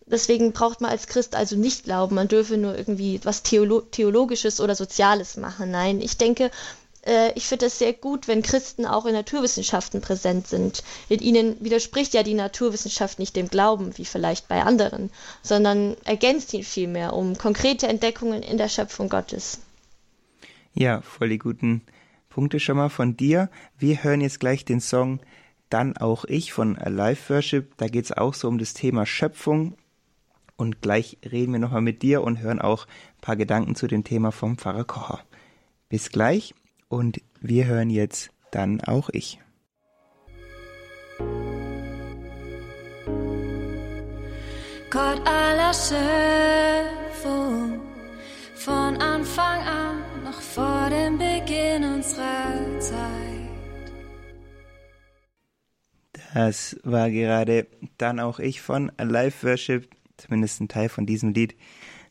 Deswegen 0.08 0.52
braucht 0.52 0.80
man 0.80 0.92
als 0.92 1.08
Christ 1.08 1.34
also 1.34 1.56
nicht 1.56 1.84
glauben, 1.84 2.14
man 2.14 2.28
dürfe 2.28 2.56
nur 2.56 2.76
irgendwie 2.78 3.20
was 3.24 3.42
Theolo 3.42 3.80
Theologisches 3.80 4.60
oder 4.60 4.76
Soziales 4.76 5.36
machen. 5.36 5.72
Nein, 5.72 6.00
ich 6.00 6.16
denke, 6.16 6.52
äh, 7.06 7.32
ich 7.34 7.46
finde 7.46 7.66
es 7.66 7.78
sehr 7.78 7.92
gut, 7.92 8.28
wenn 8.28 8.42
Christen 8.42 8.86
auch 8.86 9.06
in 9.06 9.14
Naturwissenschaften 9.14 10.00
präsent 10.00 10.46
sind. 10.46 10.84
In 11.08 11.20
ihnen 11.20 11.56
widerspricht 11.60 12.14
ja 12.14 12.22
die 12.22 12.34
Naturwissenschaft 12.34 13.18
nicht 13.18 13.34
dem 13.34 13.48
Glauben, 13.48 13.96
wie 13.98 14.04
vielleicht 14.04 14.46
bei 14.46 14.62
anderen, 14.62 15.10
sondern 15.42 15.96
ergänzt 16.04 16.54
ihn 16.54 16.62
vielmehr 16.62 17.12
um 17.12 17.36
konkrete 17.36 17.88
Entdeckungen 17.88 18.44
in 18.44 18.58
der 18.58 18.68
Schöpfung 18.68 19.08
Gottes. 19.08 19.60
Ja, 20.72 21.00
voll 21.00 21.30
die 21.30 21.38
guten 21.38 21.82
Punkte 22.28 22.60
schon 22.60 22.76
mal 22.76 22.90
von 22.90 23.16
dir. 23.16 23.50
Wir 23.78 24.04
hören 24.04 24.20
jetzt 24.20 24.40
gleich 24.40 24.64
den 24.64 24.80
Song 24.80 25.20
Dann 25.68 25.96
auch 25.96 26.24
ich 26.26 26.52
von 26.52 26.78
Alive 26.78 27.34
Worship. 27.34 27.76
Da 27.78 27.88
geht 27.88 28.04
es 28.04 28.12
auch 28.12 28.34
so 28.34 28.46
um 28.46 28.58
das 28.58 28.72
Thema 28.72 29.04
Schöpfung 29.04 29.76
und 30.56 30.82
gleich 30.82 31.18
reden 31.24 31.52
wir 31.52 31.60
nochmal 31.60 31.82
mit 31.82 32.02
dir 32.02 32.22
und 32.22 32.40
hören 32.40 32.60
auch 32.60 32.86
ein 32.86 33.20
paar 33.20 33.36
Gedanken 33.36 33.74
zu 33.74 33.86
dem 33.86 34.04
Thema 34.04 34.32
vom 34.32 34.56
Pfarrer 34.56 34.84
Kocher. 34.84 35.20
Bis 35.88 36.10
gleich 36.10 36.54
und 36.88 37.20
wir 37.40 37.66
hören 37.66 37.90
jetzt 37.90 38.30
dann 38.50 38.80
auch 38.80 39.10
ich. 39.12 39.38
Gott 44.90 45.20
aller 45.26 45.74
Schöpfung, 45.74 47.80
von 48.54 48.96
Anfang 48.96 49.60
an, 49.60 50.24
noch 50.24 50.40
vor 50.40 50.88
dem 50.90 51.18
Beginn 51.18 51.84
unserer 51.84 52.80
Zeit. 52.80 53.00
Das 56.32 56.76
war 56.82 57.10
gerade 57.10 57.66
dann 57.98 58.20
auch 58.20 58.38
ich 58.38 58.60
von 58.60 58.92
Live 58.98 59.42
Worship 59.42 59.88
zumindest 60.16 60.60
ein 60.60 60.68
Teil 60.68 60.88
von 60.88 61.06
diesem 61.06 61.32
Lied, 61.32 61.56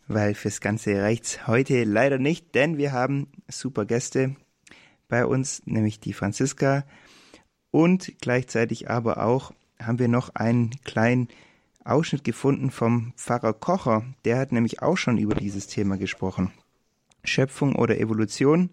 weil 0.08 0.36
fürs 0.36 0.62
Ganze 0.62 1.02
reicht's 1.02 1.48
heute 1.48 1.84
leider 1.84 2.18
nicht, 2.18 2.56
denn 2.56 2.78
wir 2.78 2.92
haben 2.92 3.28
super 3.48 3.86
Gäste 3.86 4.36
bei 5.08 5.26
uns, 5.26 5.62
nämlich 5.66 6.00
die 6.00 6.14
Franziska 6.14 6.86
und 7.72 8.14
gleichzeitig 8.22 8.90
aber 8.90 9.24
auch 9.24 9.52
haben 9.80 10.00
wir 10.00 10.08
noch 10.08 10.30
einen 10.36 10.72
kleinen 10.84 11.28
Ausschnitt 11.84 12.24
gefunden 12.24 12.72
vom 12.72 13.14
Pfarrer 13.18 13.54
Kocher, 13.54 14.06
der 14.24 14.38
hat 14.38 14.52
nämlich 14.52 14.82
auch 14.82 14.98
schon 14.98 15.18
über 15.18 15.36
dieses 15.36 15.68
Thema 15.68 15.98
gesprochen. 15.98 16.52
Schöpfung 17.24 17.76
oder 17.76 18.00
Evolution. 18.00 18.70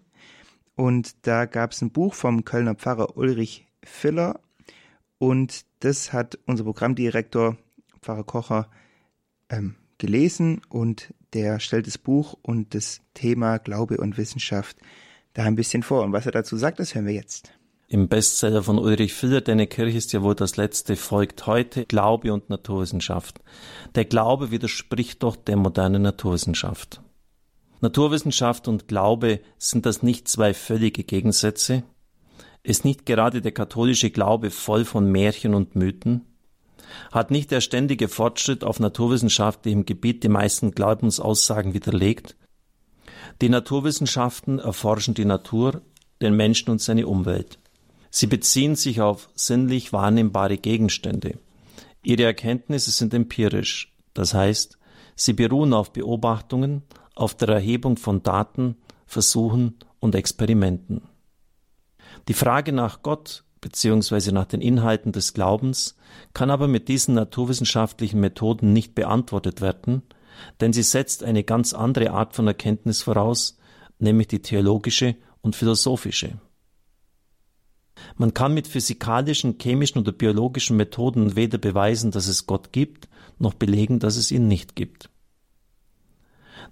Und 0.75 1.27
da 1.27 1.45
gab 1.45 1.71
es 1.71 1.81
ein 1.81 1.91
Buch 1.91 2.13
vom 2.13 2.45
Kölner 2.45 2.75
Pfarrer 2.75 3.17
Ulrich 3.17 3.67
Filler 3.83 4.39
und 5.19 5.65
das 5.81 6.13
hat 6.13 6.39
unser 6.45 6.63
Programmdirektor 6.63 7.57
Pfarrer 8.01 8.23
Kocher 8.23 8.69
ähm, 9.49 9.75
gelesen 9.97 10.61
und 10.69 11.13
der 11.33 11.59
stellt 11.59 11.87
das 11.87 11.97
Buch 11.97 12.35
und 12.41 12.73
das 12.75 13.01
Thema 13.13 13.57
Glaube 13.57 13.97
und 13.97 14.17
Wissenschaft 14.17 14.77
da 15.33 15.43
ein 15.43 15.55
bisschen 15.55 15.83
vor. 15.83 16.03
Und 16.03 16.13
was 16.13 16.25
er 16.25 16.31
dazu 16.31 16.57
sagt, 16.57 16.79
das 16.79 16.93
hören 16.95 17.07
wir 17.07 17.13
jetzt. 17.13 17.53
Im 17.87 18.07
Bestseller 18.07 18.63
von 18.63 18.79
Ulrich 18.79 19.13
Filler, 19.13 19.41
Deine 19.41 19.67
Kirche 19.67 19.97
ist 19.97 20.13
ja 20.13 20.23
wohl 20.23 20.35
das 20.35 20.57
letzte, 20.57 20.95
folgt 20.95 21.45
heute 21.45 21.85
Glaube 21.85 22.33
und 22.33 22.49
Naturwissenschaft. 22.49 23.39
Der 23.93 24.05
Glaube 24.05 24.51
widerspricht 24.51 25.21
doch 25.21 25.35
der 25.35 25.57
modernen 25.57 26.01
Naturwissenschaft. 26.01 27.01
Naturwissenschaft 27.81 28.67
und 28.67 28.87
Glaube 28.87 29.41
sind 29.57 29.85
das 29.85 30.01
nicht 30.01 30.27
zwei 30.27 30.53
völlige 30.53 31.03
Gegensätze? 31.03 31.83
Ist 32.63 32.85
nicht 32.85 33.05
gerade 33.05 33.41
der 33.41 33.51
katholische 33.51 34.09
Glaube 34.09 34.49
voll 34.49 34.85
von 34.85 35.11
Märchen 35.11 35.53
und 35.53 35.75
Mythen? 35.75 36.32
Hat 37.11 37.31
nicht 37.31 37.51
der 37.51 37.61
ständige 37.61 38.07
Fortschritt 38.07 38.63
auf 38.63 38.79
naturwissenschaftlichem 38.79 39.85
Gebiet 39.85 40.23
die 40.23 40.29
meisten 40.29 40.71
Glaubensaussagen 40.71 41.73
widerlegt? 41.73 42.35
Die 43.41 43.49
Naturwissenschaften 43.49 44.59
erforschen 44.59 45.13
die 45.13 45.25
Natur, 45.25 45.81
den 46.21 46.35
Menschen 46.35 46.69
und 46.69 46.81
seine 46.81 47.07
Umwelt. 47.07 47.59
Sie 48.09 48.27
beziehen 48.27 48.75
sich 48.75 49.01
auf 49.01 49.29
sinnlich 49.33 49.91
wahrnehmbare 49.91 50.57
Gegenstände. 50.57 51.39
Ihre 52.03 52.23
Erkenntnisse 52.23 52.91
sind 52.91 53.13
empirisch, 53.13 53.93
das 54.13 54.33
heißt, 54.33 54.77
sie 55.15 55.33
beruhen 55.33 55.73
auf 55.73 55.93
Beobachtungen, 55.93 56.83
auf 57.15 57.35
der 57.35 57.49
Erhebung 57.49 57.97
von 57.97 58.21
Daten, 58.21 58.77
Versuchen 59.05 59.77
und 59.99 60.15
Experimenten. 60.15 61.01
Die 62.27 62.33
Frage 62.33 62.71
nach 62.71 63.01
Gott 63.01 63.43
bzw. 63.63 64.31
nach 64.31 64.45
den 64.45 64.61
Inhalten 64.61 65.11
des 65.11 65.33
Glaubens 65.33 65.95
kann 66.33 66.51
aber 66.51 66.67
mit 66.67 66.87
diesen 66.87 67.15
naturwissenschaftlichen 67.15 68.19
Methoden 68.19 68.73
nicht 68.73 68.93
beantwortet 68.93 69.61
werden, 69.61 70.03
denn 70.59 70.73
sie 70.73 70.83
setzt 70.83 71.23
eine 71.23 71.43
ganz 71.43 71.73
andere 71.73 72.11
Art 72.11 72.35
von 72.35 72.45
Erkenntnis 72.45 73.01
voraus, 73.01 73.57
nämlich 73.99 74.27
die 74.27 74.41
theologische 74.41 75.15
und 75.41 75.55
philosophische. 75.55 76.39
Man 78.17 78.33
kann 78.33 78.53
mit 78.53 78.67
physikalischen, 78.67 79.57
chemischen 79.59 79.99
oder 79.99 80.11
biologischen 80.11 80.77
Methoden 80.77 81.35
weder 81.35 81.57
beweisen, 81.57 82.11
dass 82.11 82.27
es 82.27 82.45
Gott 82.45 82.71
gibt, 82.71 83.07
noch 83.39 83.53
belegen, 83.53 83.99
dass 83.99 84.17
es 84.17 84.31
ihn 84.31 84.47
nicht 84.47 84.75
gibt. 84.75 85.09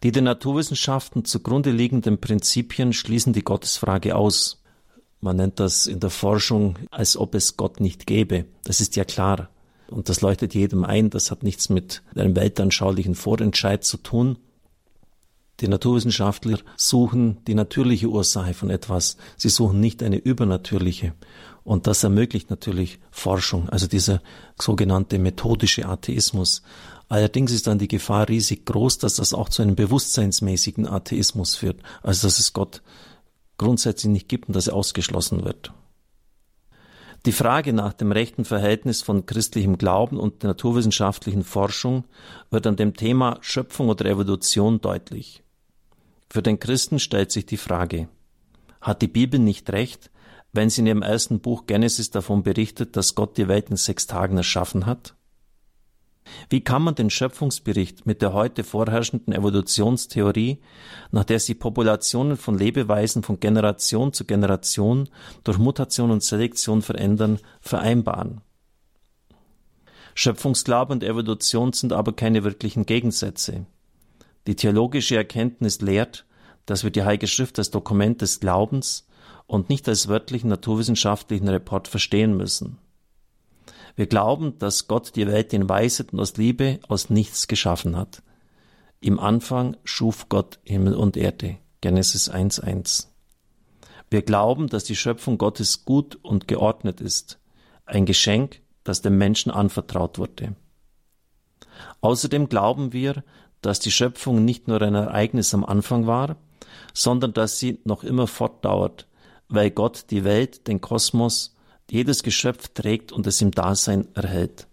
Die 0.03 0.12
den 0.12 0.24
Naturwissenschaften 0.24 1.25
zugrunde 1.25 1.71
liegenden 1.71 2.19
Prinzipien 2.19 2.91
schließen 2.91 3.33
die 3.33 3.43
Gottesfrage 3.43 4.15
aus. 4.15 4.61
Man 5.22 5.38
nennt 5.38 5.60
das 5.60 5.86
in 5.86 6.00
der 6.00 6.10
Forschung, 6.10 6.78
als 6.90 7.16
ob 7.16 7.36
es 7.36 7.56
Gott 7.56 7.80
nicht 7.80 8.08
gäbe. 8.08 8.46
Das 8.63 8.82
ist 8.82 8.96
ja 8.96 9.06
klar. 9.06 9.50
Und 9.90 10.10
das 10.10 10.22
leuchtet 10.22 10.56
jedem 10.56 10.84
ein. 10.84 11.12
Das 11.12 11.30
hat 11.30 11.44
nichts 11.44 11.70
mit 11.70 12.01
einem 12.16 12.36
weltanschaulichen 12.36 13.13
Vorentscheid 13.13 13.84
zu 13.84 13.98
tun. 13.98 14.38
Die 15.60 15.68
Naturwissenschaftler 15.68 16.58
suchen 16.75 17.38
die 17.46 17.54
natürliche 17.54 18.08
Ursache 18.08 18.56
von 18.56 18.72
etwas. 18.72 19.18
Sie 19.38 19.50
suchen 19.50 19.80
nicht 19.80 20.01
eine 20.01 20.18
übernatürliche. 20.18 21.13
Und 21.63 21.86
das 21.86 22.04
ermöglicht 22.04 22.50
natürlich 22.50 23.00
Forschung, 23.12 23.70
also 23.70 23.86
dieser 23.86 24.24
sogenannte 24.60 25.20
methodische 25.20 25.86
Atheismus. 25.86 26.63
Allerdings 27.10 27.51
ist 27.51 27.68
dann 27.68 27.78
die 27.78 27.88
Gefahr 27.88 28.28
riesig 28.28 28.66
groß, 28.66 28.98
dass 28.98 29.18
das 29.18 29.36
auch 29.36 29.50
zu 29.50 29.62
einem 29.62 29.75
bewusstseinsmäßigen 29.75 30.88
Atheismus 30.88 31.56
führt, 31.56 31.82
also 32.01 32.25
dass 32.25 32.40
es 32.40 32.54
Gott 32.54 32.82
grundsätzlich 33.62 34.12
nicht 34.12 34.27
gibt 34.27 34.48
und 34.48 34.56
dass 34.56 34.68
er 34.68 34.75
ausgeschlossen 34.75 35.46
wird. 35.46 35.72
Die 37.27 37.32
Frage 37.32 37.72
nach 37.72 37.94
dem 37.94 38.12
rechten 38.12 38.46
Verhältnis 38.46 39.03
von 39.03 39.27
christlichem 39.27 39.77
Glauben 39.77 40.18
und 40.18 40.44
naturwissenschaftlichen 40.44 41.44
Forschung 41.44 42.06
wird 42.50 42.65
an 42.65 42.75
dem 42.75 42.96
Thema 42.96 43.38
Schöpfung 43.41 43.89
oder 43.89 44.06
Evolution 44.08 44.82
deutlich. 44.82 45.44
Für 46.32 46.41
den 46.41 46.60
Christen 46.60 46.98
stellt 46.98 47.32
sich 47.32 47.46
die 47.46 47.58
Frage, 47.58 48.10
hat 48.82 49.03
die 49.03 49.08
Bibel 49.08 49.39
nicht 49.39 49.70
recht, 49.70 50.10
wenn 50.51 50.72
sie 50.72 50.82
in 50.82 50.88
ihrem 50.88 51.03
ersten 51.03 51.39
Buch 51.39 51.68
Genesis 51.68 52.10
davon 52.10 52.41
berichtet, 52.41 52.96
dass 52.96 53.13
Gott 53.13 53.38
die 53.38 53.48
Welt 53.48 53.70
in 53.70 53.77
sechs 53.77 54.08
Tagen 54.08 54.38
erschaffen 54.38 54.88
hat? 54.88 55.13
Wie 56.50 56.62
kann 56.62 56.84
man 56.84 56.96
den 56.96 57.10
Schöpfungsbericht 57.10 58.06
mit 58.06 58.22
der 58.22 58.34
heute 58.34 58.63
vorherrschenden 58.63 59.34
Evolutionstheorie, 59.34 60.60
nach 61.12 61.24
der 61.24 61.40
sich 61.40 61.60
Populationen 61.60 62.38
von 62.38 62.58
Lebeweisen 62.58 63.24
von 63.24 63.40
Generation 63.40 64.13
zu 64.13 64.25
Generation 64.25 65.10
durch 65.44 65.58
Mutation 65.58 66.12
und 66.12 66.24
Selektion 66.24 66.82
verändern, 66.82 67.40
vereinbaren? 67.60 68.42
Schöpfungsglaube 70.13 70.94
und 70.94 71.04
Evolution 71.04 71.74
sind 71.74 71.94
aber 71.94 72.13
keine 72.13 72.44
wirklichen 72.44 72.86
Gegensätze. 72.86 73.66
Die 74.48 74.56
theologische 74.56 75.16
Erkenntnis 75.16 75.82
lehrt, 75.82 76.25
dass 76.66 76.84
wir 76.84 76.92
die 76.92 77.04
Heilige 77.04 77.28
Schrift 77.28 77.58
als 77.60 77.72
Dokument 77.72 78.22
des 78.22 78.40
Glaubens 78.40 79.08
und 79.48 79.70
nicht 79.70 79.88
als 79.88 80.08
wörtlichen 80.08 80.50
naturwissenschaftlichen 80.50 81.48
Report 81.48 81.88
verstehen 81.88 82.36
müssen. 82.36 82.78
Wir 83.95 84.07
glauben, 84.07 84.57
dass 84.60 84.88
Gott 84.88 85.15
die 85.15 85.27
Welt 85.27 85.53
in 85.53 85.67
Weisheit 85.67 86.13
und 86.13 86.19
aus 86.19 86.38
Liebe 86.38 86.79
aus 86.88 87.10
nichts 87.10 87.48
geschaffen 87.48 87.95
hat. 87.98 88.24
Im 89.00 89.19
Anfang 89.19 89.77
schuf 89.83 90.29
Gott 90.29 90.60
Himmel 90.63 90.95
und 90.95 91.17
Erde. 91.17 91.57
Genesis 91.81 92.31
1.1. 92.31 93.07
Wir 94.10 94.21
glauben, 94.21 94.67
dass 94.67 94.83
die 94.83 94.95
Schöpfung 94.95 95.38
Gottes 95.38 95.86
gut 95.86 96.19
und 96.21 96.48
geordnet 96.48 97.01
ist. 97.01 97.39
Ein 97.86 98.05
Geschenk, 98.05 98.62
das 98.83 99.01
dem 99.01 99.17
Menschen 99.17 99.51
anvertraut 99.51 100.19
wurde. 100.19 100.55
Außerdem 102.01 102.50
glauben 102.50 102.93
wir, 102.93 103.24
dass 103.62 103.79
die 103.79 103.91
Schöpfung 103.91 104.43
nicht 104.43 104.67
nur 104.67 104.81
ein 104.81 104.95
Ereignis 104.95 105.53
am 105.53 105.65
Anfang 105.65 106.07
war, 106.07 106.38
sondern 106.93 107.33
dass 107.33 107.60
sie 107.60 107.79
noch 107.83 108.03
immer 108.03 108.27
fortdauert, 108.27 109.07
weil 109.48 109.71
Gott 109.71 110.05
die 110.10 110.24
Welt, 110.24 110.67
den 110.67 110.81
Kosmos, 110.81 111.55
jedes 111.91 112.24
Geschöpf 112.24 112.69
trägt 112.69 113.12
und 113.12 113.27
es 113.27 113.41
im 113.41 113.51
Dasein 113.51 114.07
erhält. 114.15 114.67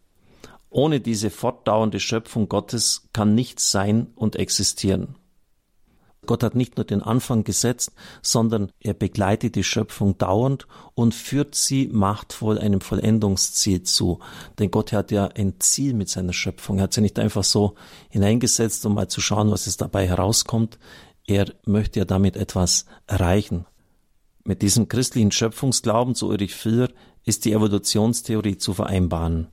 Ohne 0.71 1.01
diese 1.01 1.31
fortdauernde 1.31 1.99
Schöpfung 1.99 2.49
Gottes 2.49 3.09
kann 3.13 3.35
nichts 3.35 3.73
sein 3.73 4.09
und 4.15 4.37
existieren. 4.37 5.17
Gott 6.27 6.43
hat 6.45 6.55
nicht 6.55 6.77
nur 6.77 6.85
den 6.85 7.03
Anfang 7.03 7.43
gesetzt, 7.43 7.93
sondern 8.23 8.71
er 8.81 8.95
begleitet 8.95 9.57
die 9.57 9.65
Schöpfung 9.65 10.17
dauernd 10.19 10.69
und 10.95 11.15
führt 11.15 11.55
sie 11.55 11.89
machtvoll 11.89 12.59
einem 12.59 12.83
Vollendungsziel 12.83 13.83
zu. 13.83 14.21
Denn 14.59 14.71
Gott 14.71 14.93
hat 14.93 15.11
ja 15.11 15.27
ein 15.27 15.55
Ziel 15.59 15.95
mit 15.95 16.11
seiner 16.11 16.35
Schöpfung. 16.35 16.79
Er 16.79 16.85
hat 16.85 16.93
sie 16.93 17.01
nicht 17.01 17.19
einfach 17.19 17.45
so 17.45 17.75
hineingesetzt, 18.11 18.85
um 18.87 18.95
mal 18.95 19.09
zu 19.09 19.21
schauen, 19.21 19.51
was 19.51 19.67
es 19.67 19.77
dabei 19.77 20.07
herauskommt. 20.07 20.79
Er 21.27 21.53
möchte 21.65 21.99
ja 21.99 22.05
damit 22.05 22.37
etwas 22.37 22.85
erreichen. 23.07 23.65
Mit 24.49 24.63
diesem 24.63 24.89
christlichen 24.89 25.31
Schöpfungsglauben, 25.31 26.15
so 26.15 26.29
Ulrich 26.29 26.55
Filler, 26.55 26.89
ist 27.27 27.45
die 27.45 27.53
Evolutionstheorie 27.53 28.57
zu 28.57 28.73
vereinbaren. 28.73 29.49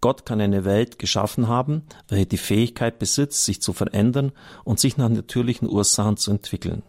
Gott 0.00 0.26
kann 0.26 0.40
eine 0.40 0.64
Welt 0.64 0.98
geschaffen 0.98 1.46
haben, 1.46 1.82
welche 2.08 2.26
die 2.26 2.38
Fähigkeit 2.38 2.98
besitzt, 2.98 3.44
sich 3.44 3.62
zu 3.62 3.72
verändern 3.72 4.32
und 4.64 4.80
sich 4.80 4.96
nach 4.96 5.10
natürlichen 5.10 5.68
Ursachen 5.68 6.16
zu 6.16 6.32
entwickeln. 6.32 6.82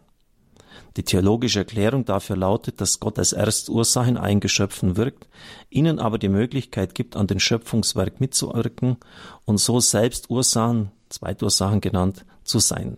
Die 0.97 1.03
theologische 1.03 1.59
Erklärung 1.59 2.05
dafür 2.05 2.37
lautet, 2.37 2.81
dass 2.81 2.99
Gott 2.99 3.19
als 3.19 3.33
Erstursache 3.33 4.09
in 4.09 4.17
allen 4.17 4.39
Geschöpfen 4.39 4.97
wirkt, 4.97 5.27
ihnen 5.69 5.99
aber 5.99 6.17
die 6.17 6.29
Möglichkeit 6.29 6.95
gibt, 6.95 7.15
an 7.15 7.27
den 7.27 7.39
Schöpfungswerk 7.39 8.19
mitzuwirken 8.19 8.97
und 9.45 9.59
so 9.59 9.79
selbst 9.79 10.31
Ursachen, 10.31 10.89
Zweitursachen 11.09 11.81
genannt, 11.81 12.25
zu 12.43 12.57
sein. 12.57 12.97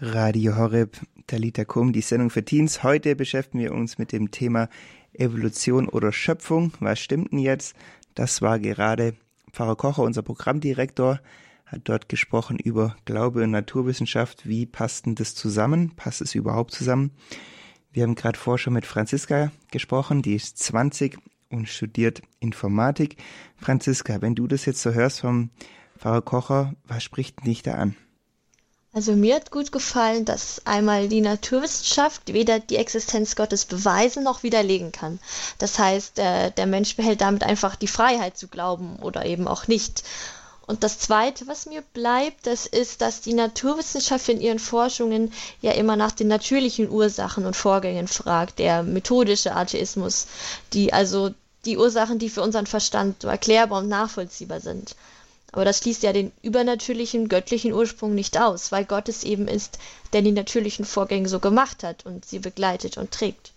Radio 0.00 0.56
Horeb, 0.56 0.96
Talita 1.30 1.64
Kum, 1.64 1.92
die 1.92 2.00
Sendung 2.00 2.28
für 2.28 2.44
Teens. 2.44 2.82
Heute 2.82 3.14
beschäftigen 3.14 3.60
wir 3.60 3.72
uns 3.72 3.98
mit 3.98 4.10
dem 4.10 4.32
Thema 4.32 4.68
Evolution 5.12 5.88
oder 5.88 6.10
Schöpfung. 6.10 6.72
Was 6.80 6.98
stimmt 6.98 7.30
denn 7.30 7.38
jetzt? 7.38 7.76
Das 8.16 8.42
war 8.42 8.58
gerade 8.58 9.14
Pfarrer 9.52 9.76
Kocher, 9.76 10.02
unser 10.02 10.22
Programmdirektor, 10.22 11.20
hat 11.66 11.82
dort 11.84 12.08
gesprochen 12.08 12.58
über 12.58 12.96
Glaube 13.04 13.44
und 13.44 13.52
Naturwissenschaft. 13.52 14.48
Wie 14.48 14.66
passt 14.66 15.06
denn 15.06 15.14
das 15.14 15.36
zusammen? 15.36 15.94
Passt 15.94 16.20
es 16.20 16.34
überhaupt 16.34 16.72
zusammen? 16.72 17.12
Wir 17.92 18.02
haben 18.02 18.16
gerade 18.16 18.36
vorher 18.36 18.58
schon 18.58 18.72
mit 18.72 18.84
Franziska 18.84 19.52
gesprochen, 19.70 20.22
die 20.22 20.34
ist 20.34 20.58
20 20.58 21.16
und 21.48 21.68
studiert 21.68 22.22
Informatik. 22.40 23.18
Franziska, 23.56 24.20
wenn 24.20 24.34
du 24.34 24.48
das 24.48 24.64
jetzt 24.64 24.82
so 24.82 24.90
hörst 24.90 25.20
vom 25.20 25.50
Pfarrer 25.96 26.22
Kocher, 26.22 26.74
was 26.88 27.04
spricht 27.04 27.46
dich 27.46 27.62
da 27.62 27.74
an? 27.74 27.94
Also 28.92 29.12
mir 29.12 29.36
hat 29.36 29.52
gut 29.52 29.70
gefallen, 29.70 30.24
dass 30.24 30.62
einmal 30.66 31.08
die 31.08 31.20
Naturwissenschaft 31.20 32.32
weder 32.32 32.58
die 32.58 32.76
Existenz 32.76 33.36
Gottes 33.36 33.64
beweisen 33.64 34.24
noch 34.24 34.42
widerlegen 34.42 34.90
kann. 34.90 35.20
Das 35.58 35.78
heißt, 35.78 36.18
äh, 36.18 36.50
der 36.50 36.66
Mensch 36.66 36.96
behält 36.96 37.20
damit 37.20 37.44
einfach 37.44 37.76
die 37.76 37.86
Freiheit 37.86 38.36
zu 38.36 38.48
glauben 38.48 38.96
oder 38.96 39.24
eben 39.26 39.46
auch 39.46 39.68
nicht. 39.68 40.02
Und 40.66 40.82
das 40.82 40.98
Zweite, 40.98 41.46
was 41.46 41.66
mir 41.66 41.82
bleibt, 41.94 42.46
das 42.48 42.66
ist, 42.66 43.00
dass 43.00 43.20
die 43.20 43.34
Naturwissenschaft 43.34 44.28
in 44.28 44.40
ihren 44.40 44.58
Forschungen 44.58 45.32
ja 45.60 45.72
immer 45.72 45.94
nach 45.94 46.12
den 46.12 46.28
natürlichen 46.28 46.90
Ursachen 46.90 47.46
und 47.46 47.54
Vorgängen 47.54 48.08
fragt, 48.08 48.58
der 48.58 48.82
methodische 48.82 49.54
Atheismus, 49.54 50.26
die 50.72 50.92
also 50.92 51.30
die 51.64 51.76
Ursachen, 51.76 52.18
die 52.18 52.30
für 52.30 52.42
unseren 52.42 52.66
Verstand 52.66 53.22
so 53.22 53.28
erklärbar 53.28 53.80
und 53.80 53.88
nachvollziehbar 53.88 54.60
sind. 54.60 54.96
Aber 55.52 55.64
das 55.64 55.78
schließt 55.78 56.02
ja 56.02 56.12
den 56.12 56.32
übernatürlichen, 56.42 57.28
göttlichen 57.28 57.72
Ursprung 57.72 58.14
nicht 58.14 58.40
aus, 58.40 58.70
weil 58.72 58.84
Gott 58.84 59.08
es 59.08 59.24
eben 59.24 59.48
ist, 59.48 59.78
der 60.12 60.22
die 60.22 60.32
natürlichen 60.32 60.84
Vorgänge 60.84 61.28
so 61.28 61.40
gemacht 61.40 61.82
hat 61.82 62.06
und 62.06 62.24
sie 62.24 62.38
begleitet 62.38 62.98
und 62.98 63.10
trägt. 63.10 63.52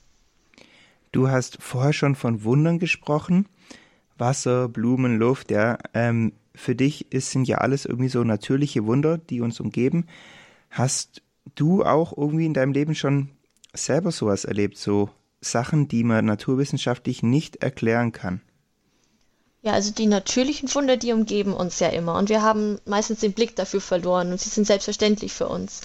Du 1.12 1.29
hast 1.29 1.62
vorher 1.62 1.93
schon 1.93 2.15
von 2.15 2.43
Wundern 2.43 2.79
gesprochen. 2.79 3.47
Wasser, 4.17 4.67
Blumen, 4.67 5.17
Luft, 5.17 5.51
ja. 5.51 5.77
Ähm, 5.93 6.34
für 6.56 6.75
dich 6.75 7.12
ist, 7.12 7.32
sind 7.32 7.47
ja 7.47 7.60
alles 7.60 7.86
irgendwie 7.86 8.10
so 8.10 8.23
natürliche 8.23 8.86
Wunder, 8.86 9.17
die 9.17 9.41
uns 9.41 9.60
umgeben. 9.60 10.08
Hast 10.69 11.21
du 11.56 11.84
auch 11.84 12.15
irgendwie 12.17 12.45
in 12.45 12.53
deinem 12.53 12.73
Leben 12.73 12.95
schon 12.95 13.29
selber 13.73 14.12
sowas 14.12 14.45
erlebt, 14.45 14.77
so 14.77 15.10
Sachen, 15.41 15.88
die 15.88 16.03
man 16.03 16.25
naturwissenschaftlich 16.25 17.21
nicht 17.21 17.58
erklären 17.58 18.12
kann? 18.12 18.41
Ja, 19.65 19.71
also 19.71 19.91
die 19.91 20.08
natürlichen 20.08 20.73
Wunder, 20.76 20.97
die 20.97 21.13
umgeben 21.13 21.54
uns 21.54 21.80
ja 21.80 21.88
immer 21.88 22.15
und 22.17 22.28
wir 22.28 22.41
haben 22.41 22.82
meistens 22.84 23.21
den 23.21 23.32
Blick 23.32 23.56
dafür 23.56 23.80
verloren 23.80 24.34
und 24.34 24.41
sie 24.41 24.49
sind 24.49 24.67
selbstverständlich 24.67 25.32
für 25.32 25.47
uns. 25.47 25.80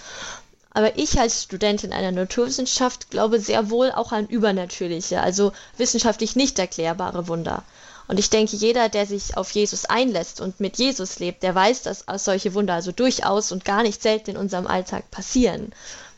Aber 0.72 0.98
ich 0.98 1.18
als 1.20 1.44
Studentin 1.44 1.92
einer 1.92 2.10
Naturwissenschaft 2.10 3.08
glaube 3.10 3.38
sehr 3.38 3.70
wohl 3.70 3.92
auch 3.92 4.10
an 4.10 4.26
übernatürliche, 4.26 5.20
also 5.20 5.52
wissenschaftlich 5.76 6.34
nicht 6.34 6.58
erklärbare 6.58 7.28
Wunder. 7.28 7.62
Und 8.08 8.18
ich 8.18 8.30
denke, 8.30 8.56
jeder, 8.56 8.88
der 8.88 9.06
sich 9.06 9.36
auf 9.36 9.52
Jesus 9.52 9.84
einlässt 9.84 10.40
und 10.40 10.58
mit 10.58 10.76
Jesus 10.76 11.20
lebt, 11.20 11.44
der 11.44 11.54
weiß, 11.54 11.82
dass 11.82 12.04
solche 12.16 12.54
Wunder 12.54 12.74
also 12.74 12.90
durchaus 12.90 13.52
und 13.52 13.64
gar 13.64 13.84
nicht 13.84 14.02
selten 14.02 14.30
in 14.30 14.36
unserem 14.36 14.66
Alltag 14.66 15.08
passieren. 15.12 15.72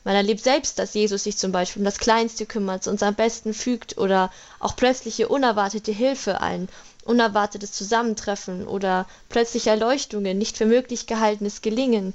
Man 0.05 0.17
erlebt 0.17 0.43
selbst, 0.43 0.79
dass 0.79 0.95
Jesus 0.95 1.25
sich 1.25 1.37
zum 1.37 1.53
Beispiel 1.53 1.81
um 1.81 1.85
das 1.85 1.99
Kleinste 1.99 2.47
kümmert, 2.47 2.87
uns 2.87 3.03
am 3.03 3.17
besten 3.17 3.53
fügt 3.53 3.99
oder 3.99 4.31
auch 4.61 4.77
plötzliche 4.77 5.29
unerwartete 5.29 5.93
Hilfe 5.93 6.41
ein 6.41 6.71
unerwartetes 7.11 7.73
Zusammentreffen 7.73 8.69
oder 8.69 9.07
plötzliche 9.29 9.71
Erleuchtungen, 9.71 10.39
nicht 10.39 10.57
für 10.57 10.65
möglich 10.65 11.09
gehaltenes 11.09 11.61
Gelingen 11.61 12.15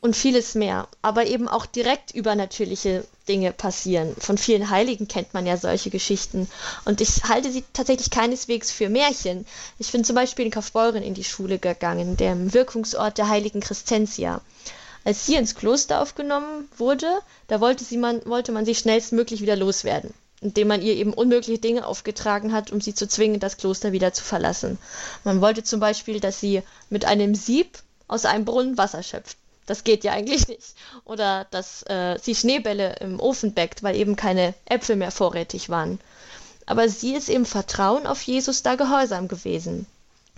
und 0.00 0.16
vieles 0.16 0.56
mehr. 0.56 0.88
Aber 1.00 1.26
eben 1.26 1.48
auch 1.48 1.64
direkt 1.64 2.10
übernatürliche 2.10 3.04
Dinge 3.28 3.52
passieren. 3.52 4.16
Von 4.18 4.36
vielen 4.36 4.70
Heiligen 4.70 5.06
kennt 5.06 5.32
man 5.32 5.46
ja 5.46 5.56
solche 5.56 5.90
Geschichten. 5.90 6.50
Und 6.86 7.00
ich 7.00 7.24
halte 7.24 7.52
sie 7.52 7.62
tatsächlich 7.72 8.10
keineswegs 8.10 8.72
für 8.72 8.88
Märchen. 8.88 9.46
Ich 9.78 9.92
bin 9.92 10.04
zum 10.04 10.16
Beispiel 10.16 10.46
in 10.46 10.50
Kaufbeuren 10.50 11.02
in 11.04 11.14
die 11.14 11.24
Schule 11.24 11.60
gegangen, 11.60 12.16
dem 12.16 12.52
Wirkungsort 12.52 13.16
der 13.16 13.28
heiligen 13.28 13.60
Christentia. 13.60 14.40
Als 15.04 15.24
sie 15.24 15.36
ins 15.36 15.54
Kloster 15.54 16.02
aufgenommen 16.02 16.68
wurde, 16.76 17.20
da 17.46 17.60
wollte, 17.60 17.84
man, 17.96 18.26
wollte 18.26 18.50
man 18.50 18.64
sie 18.64 18.74
schnellstmöglich 18.74 19.40
wieder 19.40 19.56
loswerden 19.56 20.12
indem 20.40 20.68
man 20.68 20.82
ihr 20.82 20.94
eben 20.94 21.12
unmögliche 21.12 21.60
Dinge 21.60 21.86
aufgetragen 21.86 22.52
hat, 22.52 22.70
um 22.70 22.80
sie 22.80 22.94
zu 22.94 23.08
zwingen, 23.08 23.40
das 23.40 23.56
Kloster 23.56 23.92
wieder 23.92 24.12
zu 24.12 24.22
verlassen. 24.22 24.78
Man 25.24 25.40
wollte 25.40 25.62
zum 25.62 25.80
Beispiel, 25.80 26.20
dass 26.20 26.40
sie 26.40 26.62
mit 26.90 27.04
einem 27.04 27.34
Sieb 27.34 27.78
aus 28.06 28.24
einem 28.24 28.44
Brunnen 28.44 28.78
Wasser 28.78 29.02
schöpft. 29.02 29.36
Das 29.66 29.84
geht 29.84 30.04
ja 30.04 30.12
eigentlich 30.12 30.48
nicht. 30.48 30.74
Oder 31.04 31.46
dass 31.50 31.82
äh, 31.82 32.18
sie 32.22 32.34
Schneebälle 32.34 32.96
im 33.00 33.20
Ofen 33.20 33.52
bäckt, 33.52 33.82
weil 33.82 33.96
eben 33.96 34.16
keine 34.16 34.54
Äpfel 34.64 34.96
mehr 34.96 35.10
vorrätig 35.10 35.68
waren. 35.68 36.00
Aber 36.66 36.88
sie 36.88 37.14
ist 37.14 37.28
im 37.28 37.44
Vertrauen 37.44 38.06
auf 38.06 38.22
Jesus 38.22 38.62
da 38.62 38.76
gehorsam 38.76 39.28
gewesen 39.28 39.86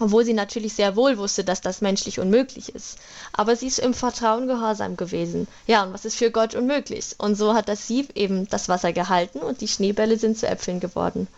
obwohl 0.01 0.25
sie 0.25 0.33
natürlich 0.33 0.75
sehr 0.75 0.97
wohl 0.97 1.19
wusste, 1.19 1.45
dass 1.45 1.61
das 1.61 1.81
menschlich 1.81 2.19
unmöglich 2.19 2.75
ist. 2.75 2.99
Aber 3.33 3.55
sie 3.55 3.67
ist 3.67 3.79
im 3.79 3.95
Vertrauen 3.95 4.47
gehorsam 4.47 4.97
gewesen. 4.97 5.47
Ja, 5.67 5.85
und 5.85 5.93
was 5.93 6.05
ist 6.05 6.17
für 6.17 6.31
Gott 6.31 6.55
unmöglich? 6.55 7.15
Und 7.19 7.37
so 7.37 7.55
hat 7.55 7.69
das 7.69 7.87
Sieb 7.87 8.17
eben 8.17 8.49
das 8.49 8.69
Wasser 8.69 8.93
gehalten 8.93 9.39
und 9.39 9.61
die 9.61 9.69
Schneebälle 9.69 10.19
sind 10.19 10.39
zu 10.39 10.49
Äpfeln 10.49 10.81
geworden. 10.81 11.29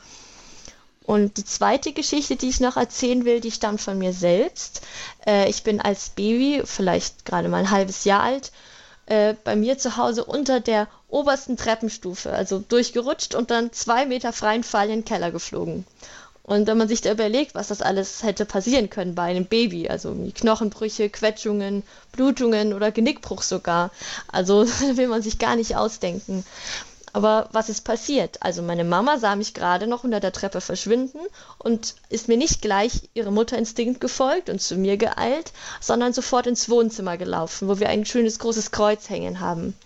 Und 1.04 1.36
die 1.36 1.44
zweite 1.44 1.92
Geschichte, 1.92 2.36
die 2.36 2.48
ich 2.48 2.60
noch 2.60 2.76
erzählen 2.76 3.24
will, 3.24 3.40
die 3.40 3.50
stammt 3.50 3.80
von 3.80 3.98
mir 3.98 4.12
selbst. 4.12 4.82
Äh, 5.26 5.50
ich 5.50 5.64
bin 5.64 5.80
als 5.80 6.10
Baby, 6.10 6.62
vielleicht 6.64 7.24
gerade 7.24 7.48
mal 7.48 7.58
ein 7.58 7.70
halbes 7.70 8.04
Jahr 8.04 8.22
alt, 8.22 8.52
äh, 9.06 9.34
bei 9.42 9.56
mir 9.56 9.78
zu 9.78 9.96
Hause 9.96 10.24
unter 10.24 10.60
der 10.60 10.86
obersten 11.08 11.56
Treppenstufe, 11.56 12.32
also 12.32 12.60
durchgerutscht 12.60 13.34
und 13.34 13.50
dann 13.50 13.72
zwei 13.72 14.06
Meter 14.06 14.32
freien 14.32 14.62
Fall 14.62 14.86
in 14.90 15.00
den 15.00 15.04
Keller 15.04 15.32
geflogen. 15.32 15.84
Und 16.44 16.66
wenn 16.66 16.76
man 16.76 16.88
sich 16.88 17.00
da 17.00 17.12
überlegt, 17.12 17.54
was 17.54 17.68
das 17.68 17.82
alles 17.82 18.24
hätte 18.24 18.44
passieren 18.44 18.90
können 18.90 19.14
bei 19.14 19.22
einem 19.22 19.46
Baby, 19.46 19.88
also 19.88 20.16
Knochenbrüche, 20.34 21.08
Quetschungen, 21.08 21.84
Blutungen 22.10 22.72
oder 22.72 22.90
Genickbruch 22.90 23.42
sogar, 23.42 23.90
also 24.26 24.66
will 24.96 25.08
man 25.08 25.22
sich 25.22 25.38
gar 25.38 25.54
nicht 25.54 25.76
ausdenken. 25.76 26.44
Aber 27.14 27.48
was 27.52 27.68
ist 27.68 27.84
passiert? 27.84 28.38
Also 28.40 28.62
meine 28.62 28.84
Mama 28.84 29.18
sah 29.18 29.36
mich 29.36 29.52
gerade 29.52 29.86
noch 29.86 30.02
unter 30.02 30.18
der 30.18 30.32
Treppe 30.32 30.62
verschwinden 30.62 31.18
und 31.58 31.94
ist 32.08 32.26
mir 32.26 32.38
nicht 32.38 32.62
gleich 32.62 33.10
ihrem 33.12 33.34
Mutterinstinkt 33.34 34.00
gefolgt 34.00 34.48
und 34.48 34.62
zu 34.62 34.76
mir 34.76 34.96
geeilt, 34.96 35.52
sondern 35.80 36.14
sofort 36.14 36.46
ins 36.46 36.70
Wohnzimmer 36.70 37.18
gelaufen, 37.18 37.68
wo 37.68 37.78
wir 37.78 37.90
ein 37.90 38.06
schönes 38.06 38.38
großes 38.38 38.70
Kreuz 38.70 39.10
hängen 39.10 39.40
haben. 39.40 39.76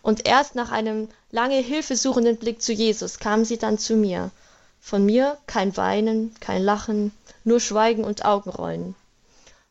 Und 0.00 0.26
erst 0.26 0.54
nach 0.54 0.72
einem 0.72 1.08
lange 1.30 1.58
hilfesuchenden 1.58 2.38
Blick 2.38 2.62
zu 2.62 2.72
Jesus 2.72 3.18
kam 3.18 3.44
sie 3.44 3.58
dann 3.58 3.78
zu 3.78 3.94
mir. 3.94 4.30
Von 4.84 5.06
mir 5.06 5.38
kein 5.46 5.76
Weinen, 5.76 6.34
kein 6.40 6.62
Lachen, 6.62 7.12
nur 7.44 7.60
Schweigen 7.60 8.04
und 8.04 8.24
Augenrollen. 8.24 8.94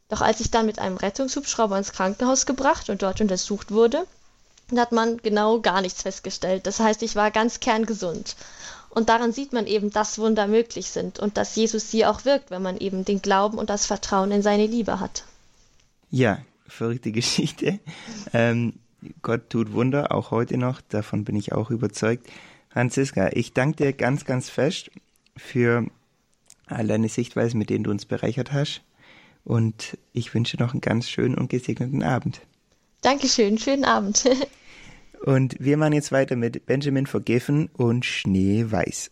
Doch 0.09 0.21
als 0.21 0.39
ich 0.39 0.49
dann 0.49 0.65
mit 0.65 0.79
einem 0.79 0.97
Rettungshubschrauber 0.97 1.77
ins 1.77 1.91
Krankenhaus 1.91 2.45
gebracht 2.45 2.89
und 2.89 3.03
dort 3.03 3.21
untersucht 3.21 3.71
wurde, 3.71 4.07
hat 4.75 4.93
man 4.93 5.17
genau 5.17 5.59
gar 5.59 5.81
nichts 5.81 6.01
festgestellt. 6.01 6.65
Das 6.65 6.79
heißt, 6.79 7.03
ich 7.03 7.15
war 7.15 7.29
ganz 7.29 7.59
kerngesund. 7.59 8.35
Und 8.89 9.09
daran 9.09 9.31
sieht 9.31 9.53
man 9.53 9.67
eben, 9.67 9.91
dass 9.91 10.17
Wunder 10.17 10.47
möglich 10.47 10.89
sind 10.89 11.19
und 11.19 11.37
dass 11.37 11.55
Jesus 11.55 11.91
sie 11.91 12.05
auch 12.05 12.25
wirkt, 12.25 12.49
wenn 12.49 12.61
man 12.61 12.77
eben 12.77 13.05
den 13.05 13.21
Glauben 13.21 13.57
und 13.57 13.69
das 13.69 13.85
Vertrauen 13.85 14.31
in 14.31 14.41
seine 14.41 14.65
Liebe 14.65 14.99
hat. 14.99 15.23
Ja, 16.09 16.39
verrückte 16.67 17.11
Geschichte. 17.11 17.79
Ähm, 18.33 18.73
Gott 19.21 19.49
tut 19.49 19.73
Wunder, 19.73 20.13
auch 20.13 20.31
heute 20.31 20.57
noch, 20.57 20.79
davon 20.79 21.25
bin 21.25 21.35
ich 21.35 21.51
auch 21.53 21.69
überzeugt. 21.69 22.27
Franziska, 22.71 23.29
ich 23.33 23.53
danke 23.53 23.83
dir 23.83 23.93
ganz, 23.93 24.23
ganz 24.23 24.49
fest 24.49 24.91
für 25.35 25.85
all 26.67 26.87
deine 26.87 27.09
Sichtweisen, 27.09 27.57
mit 27.57 27.69
denen 27.69 27.83
du 27.83 27.91
uns 27.91 28.05
bereichert 28.05 28.53
hast. 28.53 28.81
Und 29.43 29.97
ich 30.13 30.33
wünsche 30.33 30.57
noch 30.57 30.71
einen 30.71 30.81
ganz 30.81 31.09
schönen 31.09 31.35
und 31.35 31.49
gesegneten 31.49 32.03
Abend. 32.03 32.41
Dankeschön, 33.01 33.57
schönen 33.57 33.83
Abend. 33.83 34.29
und 35.25 35.55
wir 35.59 35.75
machen 35.75 35.93
jetzt 35.93 36.11
weiter 36.11 36.35
mit 36.35 36.65
Benjamin 36.65 37.07
Vergeffen 37.07 37.69
und 37.73 38.05
Schneeweiß. 38.05 39.11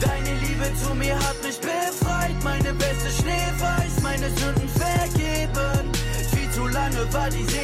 Deine 0.00 0.40
Liebe 0.40 0.72
zu 0.82 0.94
mir 0.94 1.18
hat 1.18 1.42
mich 1.42 1.58
befreit, 1.58 2.44
meine 2.44 2.72
beste 2.72 3.22
Schneeweiß, 3.22 4.02
meine 4.02 4.30
Sünden 4.30 4.68
vergeben. 4.68 5.92
Viel 6.34 6.50
zu 6.50 6.66
lange 6.68 7.12
war 7.12 7.28
die 7.28 7.44
Seele 7.44 7.63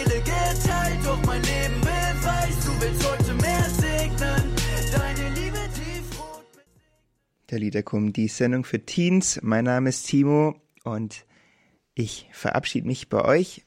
Der 7.51 7.59
Liederkum, 7.59 8.13
die 8.13 8.29
Sendung 8.29 8.65
für 8.65 8.87
Teens. 8.87 9.41
Mein 9.43 9.65
Name 9.65 9.89
ist 9.89 10.07
Timo 10.07 10.55
und 10.85 11.27
ich 11.97 12.29
verabschiede 12.31 12.87
mich 12.87 13.09
bei 13.09 13.25
euch 13.25 13.59